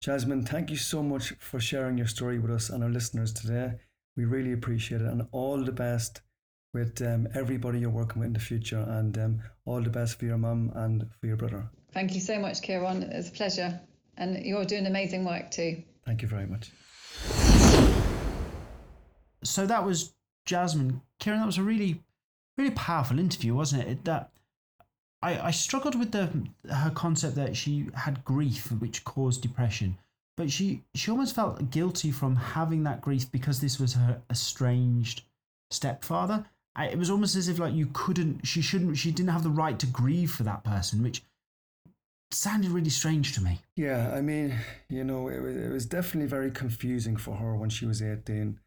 Jasmine, 0.00 0.44
thank 0.44 0.70
you 0.70 0.76
so 0.76 1.02
much 1.02 1.30
for 1.40 1.58
sharing 1.58 1.98
your 1.98 2.06
story 2.06 2.38
with 2.38 2.52
us 2.52 2.70
and 2.70 2.84
our 2.84 2.90
listeners 2.90 3.32
today. 3.32 3.74
We 4.18 4.24
really 4.24 4.52
appreciate 4.52 5.00
it 5.00 5.06
and 5.06 5.28
all 5.30 5.62
the 5.62 5.70
best 5.70 6.22
with 6.74 7.00
um, 7.02 7.28
everybody 7.36 7.78
you're 7.78 7.88
working 7.88 8.18
with 8.18 8.26
in 8.26 8.32
the 8.32 8.40
future 8.40 8.84
and 8.88 9.16
um, 9.16 9.40
all 9.64 9.80
the 9.80 9.90
best 9.90 10.18
for 10.18 10.24
your 10.24 10.36
mum 10.36 10.72
and 10.74 11.06
for 11.20 11.28
your 11.28 11.36
brother. 11.36 11.70
Thank 11.92 12.14
you 12.14 12.20
so 12.20 12.36
much, 12.40 12.60
Ciarán. 12.60 13.08
It's 13.14 13.28
a 13.28 13.32
pleasure. 13.32 13.80
And 14.16 14.44
you're 14.44 14.64
doing 14.64 14.86
amazing 14.86 15.24
work 15.24 15.52
too. 15.52 15.84
Thank 16.04 16.22
you 16.22 16.26
very 16.26 16.46
much. 16.46 16.72
So 19.44 19.66
that 19.66 19.86
was 19.86 20.12
Jasmine. 20.46 21.00
Ciarán, 21.20 21.38
that 21.38 21.46
was 21.46 21.58
a 21.58 21.62
really, 21.62 22.02
really 22.56 22.72
powerful 22.72 23.20
interview, 23.20 23.54
wasn't 23.54 23.86
it? 23.86 24.04
That 24.04 24.32
I, 25.22 25.38
I 25.38 25.50
struggled 25.52 25.94
with 25.96 26.10
the 26.10 26.28
her 26.68 26.90
concept 26.90 27.36
that 27.36 27.56
she 27.56 27.86
had 27.94 28.24
grief 28.24 28.72
which 28.72 29.04
caused 29.04 29.42
depression 29.42 29.96
but 30.38 30.52
she 30.52 30.84
she 30.94 31.10
almost 31.10 31.34
felt 31.34 31.70
guilty 31.70 32.12
from 32.12 32.36
having 32.36 32.84
that 32.84 33.00
grief 33.00 33.30
because 33.32 33.60
this 33.60 33.80
was 33.80 33.94
her 33.94 34.22
estranged 34.30 35.22
stepfather. 35.72 36.46
it 36.78 36.96
was 36.96 37.10
almost 37.10 37.34
as 37.34 37.48
if 37.48 37.58
like 37.58 37.74
you 37.74 37.90
couldn't, 37.92 38.46
she 38.46 38.62
shouldn't, 38.62 38.96
she 38.96 39.10
didn't 39.10 39.32
have 39.32 39.42
the 39.42 39.50
right 39.50 39.80
to 39.80 39.86
grieve 39.86 40.30
for 40.30 40.44
that 40.44 40.62
person, 40.62 41.02
which 41.02 41.24
sounded 42.30 42.70
really 42.70 42.88
strange 42.88 43.34
to 43.34 43.42
me. 43.42 43.58
Yeah, 43.74 44.12
I 44.14 44.20
mean, 44.20 44.54
you 44.88 45.02
know, 45.02 45.26
it 45.26 45.40
was, 45.40 45.56
it 45.56 45.72
was 45.72 45.86
definitely 45.86 46.28
very 46.28 46.52
confusing 46.52 47.16
for 47.16 47.34
her 47.34 47.56
when 47.56 47.68
she 47.68 47.84
was 47.84 48.00
18, 48.00 48.60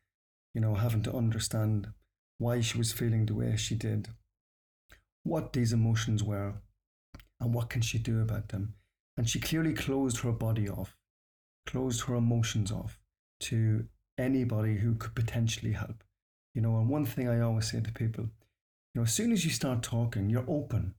you 0.53 0.59
know, 0.59 0.75
having 0.75 1.03
to 1.03 1.15
understand 1.15 1.87
why 2.37 2.59
she 2.59 2.77
was 2.77 2.91
feeling 2.91 3.27
the 3.27 3.33
way 3.33 3.55
she 3.55 3.75
did, 3.75 4.09
what 5.23 5.53
these 5.53 5.71
emotions 5.71 6.21
were, 6.21 6.55
and 7.39 7.53
what 7.53 7.69
can 7.69 7.81
she 7.81 7.97
do 7.97 8.21
about 8.21 8.49
them. 8.49 8.73
And 9.15 9.29
she 9.29 9.39
clearly 9.39 9.73
closed 9.73 10.19
her 10.19 10.33
body 10.33 10.67
off, 10.67 10.97
closed 11.71 12.01
her 12.01 12.15
emotions 12.15 12.71
off 12.71 12.99
to 13.39 13.85
anybody 14.17 14.75
who 14.75 14.95
could 14.95 15.15
potentially 15.15 15.71
help. 15.71 16.03
You 16.53 16.61
know, 16.61 16.77
and 16.77 16.89
one 16.89 17.05
thing 17.05 17.29
I 17.29 17.39
always 17.39 17.71
say 17.71 17.79
to 17.79 17.91
people, 17.91 18.25
you 18.25 18.99
know, 18.99 19.03
as 19.03 19.13
soon 19.13 19.31
as 19.31 19.45
you 19.45 19.51
start 19.51 19.81
talking, 19.81 20.29
you're 20.29 20.45
open. 20.49 20.95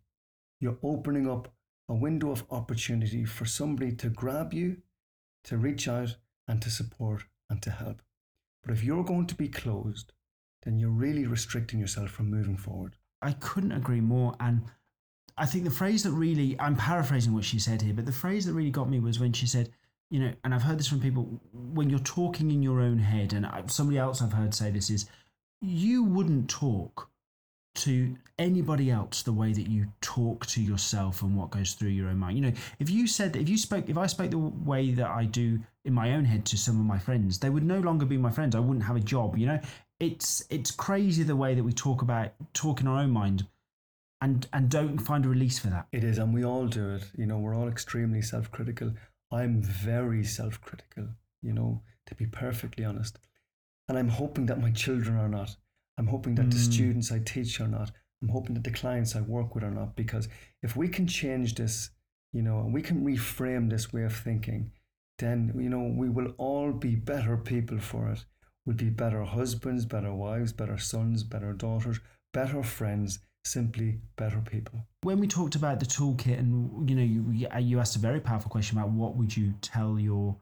You're 0.61 0.78
opening 0.82 1.28
up 1.30 1.52
a 1.88 1.94
window 1.94 2.30
of 2.30 2.44
opportunity 2.50 3.24
for 3.24 3.44
somebody 3.44 3.92
to 3.96 4.08
grab 4.08 4.54
you, 4.54 4.78
to 5.44 5.58
reach 5.58 5.88
out 5.88 6.16
and 6.48 6.62
to 6.62 6.70
support 6.70 7.24
and 7.50 7.61
to 7.62 7.70
help. 7.70 8.00
But 8.62 8.72
if 8.72 8.82
you're 8.82 9.04
going 9.04 9.26
to 9.26 9.35
be 9.35 9.48
closed, 9.48 10.12
then 10.62 10.78
you're 10.78 10.88
really 10.88 11.26
restricting 11.26 11.80
yourself 11.80 12.11
from 12.11 12.30
moving 12.30 12.56
forward. 12.56 12.96
I 13.20 13.32
couldn't 13.32 13.72
agree 13.72 14.00
more. 14.00 14.35
And 14.40 14.62
I 15.37 15.44
think 15.44 15.64
the 15.64 15.70
phrase 15.70 16.04
that 16.04 16.12
really, 16.12 16.56
I'm 16.58 16.76
paraphrasing 16.76 17.35
what 17.35 17.44
she 17.44 17.58
said 17.58 17.82
here, 17.82 17.94
but 17.94 18.06
the 18.06 18.12
phrase 18.12 18.46
that 18.46 18.54
really 18.54 18.70
got 18.70 18.88
me 18.88 19.00
was 19.00 19.20
when 19.20 19.32
she 19.32 19.46
said, 19.46 19.70
you 20.12 20.20
know, 20.20 20.33
and 20.44 20.55
I've 20.55 20.62
heard 20.62 20.79
this 20.79 20.88
from 20.88 21.01
people, 21.01 21.27
when 21.53 21.88
you're 21.88 21.98
talking 22.01 22.51
in 22.51 22.62
your 22.62 22.83
own 22.83 22.98
head, 22.98 23.33
and 23.33 23.48
somebody 23.70 23.98
else 23.98 24.20
I've 24.20 24.35
heard 24.35 24.53
say 24.55 24.70
this 24.70 24.90
is, 24.90 25.07
you 25.62 26.05
wouldn't 26.05 26.51
talk 26.51 27.09
to 27.75 28.14
anybody 28.38 28.90
else 28.90 29.22
the 29.22 29.33
way 29.33 29.55
that 29.55 29.68
you 29.68 29.87
talk 30.03 30.44
to 30.44 30.61
yourself 30.61 31.22
and 31.22 31.35
what 31.35 31.51
goes 31.51 31.72
through 31.72 31.88
your 31.88 32.09
own 32.11 32.18
mind. 32.18 32.37
You 32.37 32.44
know, 32.44 32.53
if 32.79 32.90
you 32.90 33.07
said, 33.07 33.37
if 33.37 33.48
you 33.48 33.57
spoke, 33.57 33.88
if 33.88 33.96
I 33.96 34.07
spoke 34.07 34.31
the 34.31 34.37
way 34.37 34.90
that 34.90 35.09
I 35.09 35.25
do 35.25 35.59
in 35.87 35.94
my 35.94 36.12
own 36.12 36.27
head 36.27 36.44
to 36.46 36.59
some 36.59 36.79
of 36.79 36.85
my 36.85 36.98
friends, 36.98 37.38
they 37.38 37.48
would 37.48 37.64
no 37.64 37.81
longer 37.81 38.05
be 38.05 38.18
my 38.18 38.31
friends. 38.31 38.55
I 38.55 38.61
wouldn't 38.61 38.85
have 38.85 38.96
a 38.96 39.01
job. 39.01 39.38
You 39.38 39.46
know, 39.46 39.61
it's 39.98 40.44
it's 40.51 40.70
crazy 40.70 41.22
the 41.22 41.37
way 41.37 41.55
that 41.55 41.64
we 41.64 41.72
talk 41.72 42.03
about 42.03 42.33
talk 42.53 42.83
in 42.83 42.87
our 42.87 42.98
own 42.98 43.12
mind, 43.12 43.46
and 44.20 44.46
and 44.53 44.68
don't 44.68 44.98
find 44.98 45.25
a 45.25 45.31
release 45.31 45.59
for 45.59 45.68
that. 45.68 45.87
It 45.92 46.05
is, 46.05 46.18
and 46.18 46.35
we 46.35 46.44
all 46.44 46.66
do 46.66 46.96
it. 46.96 47.05
You 47.16 47.25
know, 47.25 47.38
we're 47.38 47.57
all 47.57 47.68
extremely 47.68 48.20
self-critical. 48.20 48.92
I'm 49.32 49.62
very 49.62 50.24
self-critical. 50.24 51.08
You 51.42 51.52
know, 51.52 51.82
to 52.06 52.14
be 52.14 52.26
perfectly 52.26 52.84
honest, 52.84 53.18
and 53.88 53.98
I'm 53.98 54.08
hoping 54.08 54.46
that 54.46 54.60
my 54.60 54.70
children 54.70 55.16
are 55.16 55.28
not. 55.28 55.56
I'm 55.98 56.06
hoping 56.06 56.34
that 56.36 56.46
mm. 56.46 56.50
the 56.50 56.56
hmm. 56.56 56.72
students 56.72 57.12
I 57.12 57.18
teach 57.18 57.60
are 57.60 57.68
not. 57.68 57.90
I'm 58.22 58.28
hoping 58.28 58.54
that 58.54 58.64
the 58.64 58.70
clients 58.70 59.16
I 59.16 59.20
work 59.20 59.54
with 59.54 59.64
are 59.64 59.70
not. 59.70 59.96
Because 59.96 60.28
if 60.62 60.76
we 60.76 60.88
can 60.88 61.06
change 61.06 61.56
this, 61.56 61.90
you 62.32 62.42
know, 62.42 62.60
and 62.60 62.72
we 62.72 62.82
can 62.82 63.04
reframe 63.04 63.68
this 63.68 63.92
way 63.92 64.04
of 64.04 64.14
thinking, 64.14 64.70
then, 65.18 65.52
you 65.56 65.68
know, 65.68 65.92
we 65.94 66.08
will 66.08 66.34
all 66.38 66.72
be 66.72 66.94
better 66.94 67.36
people 67.36 67.78
for 67.78 68.08
it. 68.10 68.24
We'll 68.64 68.76
be 68.76 68.90
better 68.90 69.24
husbands, 69.24 69.84
better 69.84 70.14
wives, 70.14 70.52
better 70.52 70.78
sons, 70.78 71.24
better 71.24 71.52
daughters, 71.52 72.00
better 72.32 72.62
friends, 72.62 73.18
simply 73.44 73.98
better 74.16 74.40
people. 74.40 74.87
When 75.02 75.18
we 75.18 75.26
talked 75.26 75.55
about 75.55 75.81
the 75.81 75.87
toolkit, 75.87 76.38
and 76.38 76.88
you 76.88 76.96
know, 76.96 77.02
you, 77.02 77.48
you 77.61 77.78
asked 77.78 77.96
a 77.96 78.00
very 78.00 78.20
powerful 78.20 78.50
question 78.50 78.78
about 78.78 78.90
what 78.90 79.16
would 79.16 79.37
you 79.37 79.55
tell 79.61 79.98
your 79.98 80.37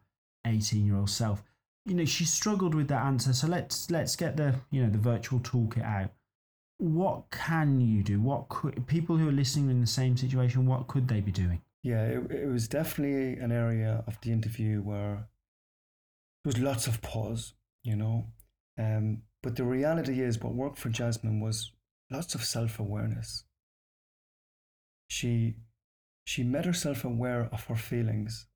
18 0.46 0.86
year 0.86 0.96
old 0.96 1.10
self. 1.10 1.42
You 1.86 1.94
know 1.94 2.04
she 2.04 2.24
struggled 2.24 2.74
with 2.74 2.88
that 2.88 3.04
answer 3.04 3.32
so 3.32 3.46
let's 3.46 3.90
let's 3.90 4.14
get 4.14 4.36
the 4.36 4.54
you 4.70 4.82
know 4.82 4.90
the 4.90 4.98
virtual 4.98 5.40
toolkit 5.40 5.84
out. 5.84 6.10
What 6.78 7.30
can 7.30 7.80
you 7.80 8.02
do? 8.02 8.20
What 8.20 8.48
could 8.48 8.86
people 8.86 9.16
who 9.16 9.28
are 9.28 9.32
listening 9.32 9.70
in 9.70 9.80
the 9.80 9.86
same 9.86 10.16
situation 10.16 10.66
what 10.66 10.86
could 10.88 11.08
they 11.08 11.20
be 11.20 11.32
doing? 11.32 11.62
Yeah 11.82 12.02
it, 12.02 12.30
it 12.30 12.46
was 12.46 12.68
definitely 12.68 13.42
an 13.42 13.50
area 13.50 14.04
of 14.06 14.20
the 14.20 14.30
interview 14.30 14.82
where 14.82 15.26
there 16.44 16.52
was 16.52 16.58
lots 16.58 16.86
of 16.86 17.00
pause 17.02 17.54
you 17.82 17.96
know? 17.96 18.26
Um, 18.78 19.22
but 19.42 19.56
the 19.56 19.64
reality 19.64 20.20
is 20.20 20.38
what 20.38 20.54
worked 20.54 20.78
for 20.78 20.90
jasmine 20.90 21.40
was 21.40 21.72
lots 22.10 22.34
of 22.34 22.44
self-awareness. 22.44 23.44
She 25.08 25.56
she 26.24 26.42
made 26.44 26.64
herself 26.64 27.04
aware 27.04 27.48
of 27.52 27.64
her 27.64 27.76
feelings. 27.76 28.46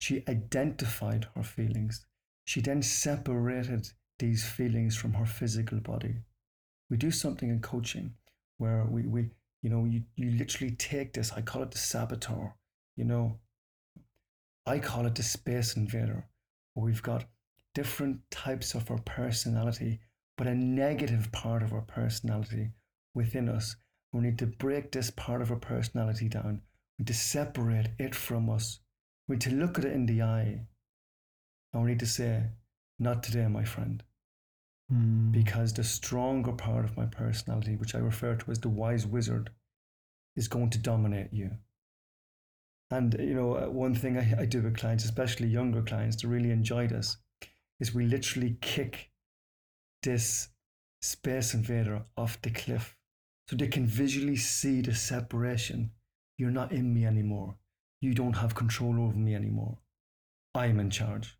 She 0.00 0.24
identified 0.28 1.28
her 1.36 1.42
feelings. 1.42 2.06
She 2.44 2.60
then 2.60 2.82
separated 2.82 3.88
these 4.18 4.48
feelings 4.48 4.96
from 4.96 5.12
her 5.14 5.26
physical 5.26 5.78
body. 5.78 6.16
We 6.88 6.96
do 6.96 7.10
something 7.10 7.48
in 7.48 7.60
coaching 7.60 8.14
where 8.58 8.84
we, 8.84 9.02
we 9.02 9.30
you 9.62 9.70
know, 9.70 9.84
you, 9.84 10.02
you 10.16 10.32
literally 10.32 10.74
take 10.74 11.12
this, 11.12 11.32
I 11.32 11.42
call 11.42 11.62
it 11.62 11.70
the 11.70 11.78
saboteur, 11.78 12.54
you 12.96 13.04
know, 13.04 13.38
I 14.66 14.78
call 14.78 15.06
it 15.06 15.14
the 15.14 15.22
space 15.22 15.76
invader, 15.76 16.26
we've 16.74 17.02
got 17.02 17.26
different 17.74 18.20
types 18.30 18.74
of 18.74 18.90
our 18.90 18.98
personality, 18.98 20.00
but 20.36 20.46
a 20.46 20.54
negative 20.54 21.30
part 21.30 21.62
of 21.62 21.72
our 21.72 21.82
personality 21.82 22.72
within 23.14 23.48
us. 23.48 23.76
We 24.12 24.20
need 24.20 24.38
to 24.38 24.46
break 24.46 24.92
this 24.92 25.10
part 25.10 25.42
of 25.42 25.50
our 25.50 25.58
personality 25.58 26.28
down. 26.28 26.62
We 26.98 27.02
need 27.02 27.08
to 27.08 27.14
separate 27.14 27.90
it 27.98 28.14
from 28.14 28.50
us. 28.50 28.80
We 29.28 29.36
need 29.36 29.42
to 29.42 29.54
look 29.54 29.78
at 29.78 29.84
it 29.84 29.92
in 29.92 30.06
the 30.06 30.22
eye 30.22 30.60
I 31.72 31.82
need 31.82 32.00
to 32.00 32.06
say, 32.06 32.44
not 32.98 33.22
today, 33.22 33.46
my 33.46 33.64
friend. 33.64 34.02
Mm. 34.92 35.30
Because 35.30 35.72
the 35.72 35.84
stronger 35.84 36.52
part 36.52 36.84
of 36.84 36.96
my 36.96 37.06
personality, 37.06 37.76
which 37.76 37.94
I 37.94 37.98
refer 37.98 38.34
to 38.34 38.50
as 38.50 38.60
the 38.60 38.68
wise 38.68 39.06
wizard, 39.06 39.50
is 40.36 40.48
going 40.48 40.70
to 40.70 40.78
dominate 40.78 41.32
you. 41.32 41.50
And, 42.90 43.14
you 43.20 43.34
know, 43.34 43.54
uh, 43.54 43.66
one 43.68 43.94
thing 43.94 44.18
I, 44.18 44.40
I 44.40 44.44
do 44.46 44.62
with 44.62 44.76
clients, 44.76 45.04
especially 45.04 45.46
younger 45.46 45.82
clients, 45.82 46.16
to 46.16 46.28
really 46.28 46.50
enjoy 46.50 46.88
this, 46.88 47.18
is 47.78 47.94
we 47.94 48.04
literally 48.04 48.56
kick 48.60 49.10
this 50.02 50.48
space 51.00 51.54
invader 51.54 52.02
off 52.16 52.42
the 52.42 52.50
cliff 52.50 52.96
so 53.50 53.56
they 53.56 53.66
can 53.66 53.84
visually 53.84 54.36
see 54.36 54.80
the 54.80 54.94
separation. 54.94 55.90
You're 56.38 56.52
not 56.52 56.70
in 56.70 56.94
me 56.94 57.04
anymore. 57.04 57.56
You 58.00 58.14
don't 58.14 58.36
have 58.36 58.54
control 58.54 59.02
over 59.02 59.16
me 59.16 59.34
anymore. 59.34 59.78
I'm 60.54 60.78
in 60.78 60.88
charge. 60.88 61.36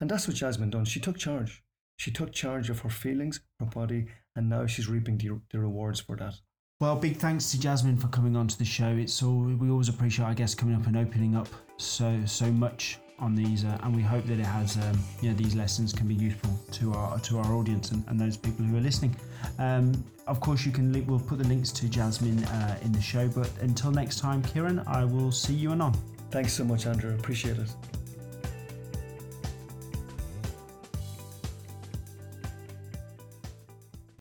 And 0.00 0.10
that's 0.10 0.26
what 0.26 0.38
Jasmine 0.38 0.70
done. 0.70 0.86
She 0.86 1.00
took 1.00 1.18
charge. 1.18 1.62
She 1.98 2.10
took 2.10 2.32
charge 2.32 2.70
of 2.70 2.80
her 2.80 2.88
feelings, 2.88 3.40
her 3.60 3.66
body, 3.66 4.06
and 4.34 4.48
now 4.48 4.64
she's 4.64 4.88
reaping 4.88 5.18
the, 5.18 5.38
the 5.50 5.58
rewards 5.58 6.00
for 6.00 6.16
that. 6.16 6.32
Well, 6.80 6.96
big 6.96 7.18
thanks 7.18 7.50
to 7.50 7.60
Jasmine 7.60 7.98
for 7.98 8.08
coming 8.08 8.36
onto 8.36 8.56
the 8.56 8.64
show. 8.64 8.96
It's 8.96 9.22
all 9.22 9.42
we 9.42 9.68
always 9.68 9.90
appreciate, 9.90 10.24
I 10.24 10.32
guess, 10.32 10.54
coming 10.54 10.74
up 10.74 10.86
and 10.86 10.96
opening 10.96 11.36
up 11.36 11.48
so 11.76 12.22
so 12.24 12.50
much 12.50 12.98
on 13.18 13.34
these, 13.34 13.64
uh, 13.64 13.78
and 13.82 13.94
we 13.94 14.02
hope 14.02 14.24
that 14.26 14.38
it 14.38 14.46
has, 14.46 14.76
um, 14.76 14.98
you 15.20 15.30
know, 15.30 15.36
these 15.36 15.54
lessons 15.54 15.92
can 15.92 16.08
be 16.08 16.14
useful 16.14 16.50
to 16.72 16.92
our 16.92 17.18
to 17.20 17.38
our 17.38 17.54
audience 17.54 17.90
and, 17.92 18.04
and 18.08 18.20
those 18.20 18.36
people 18.36 18.64
who 18.64 18.76
are 18.76 18.80
listening. 18.80 19.14
Um, 19.58 20.04
of 20.26 20.40
course, 20.40 20.64
you 20.64 20.72
can 20.72 20.92
link, 20.92 21.08
we'll 21.08 21.20
put 21.20 21.38
the 21.38 21.48
links 21.48 21.70
to 21.72 21.88
Jasmine 21.88 22.42
uh, 22.44 22.78
in 22.82 22.92
the 22.92 23.00
show. 23.00 23.28
But 23.28 23.50
until 23.60 23.90
next 23.90 24.18
time, 24.18 24.42
Ciarán, 24.42 24.82
I 24.86 25.04
will 25.04 25.32
see 25.32 25.54
you 25.54 25.72
anon. 25.72 25.94
Thanks 26.30 26.52
so 26.52 26.64
much, 26.64 26.86
Andrew. 26.86 27.14
Appreciate 27.14 27.58
it. 27.58 27.93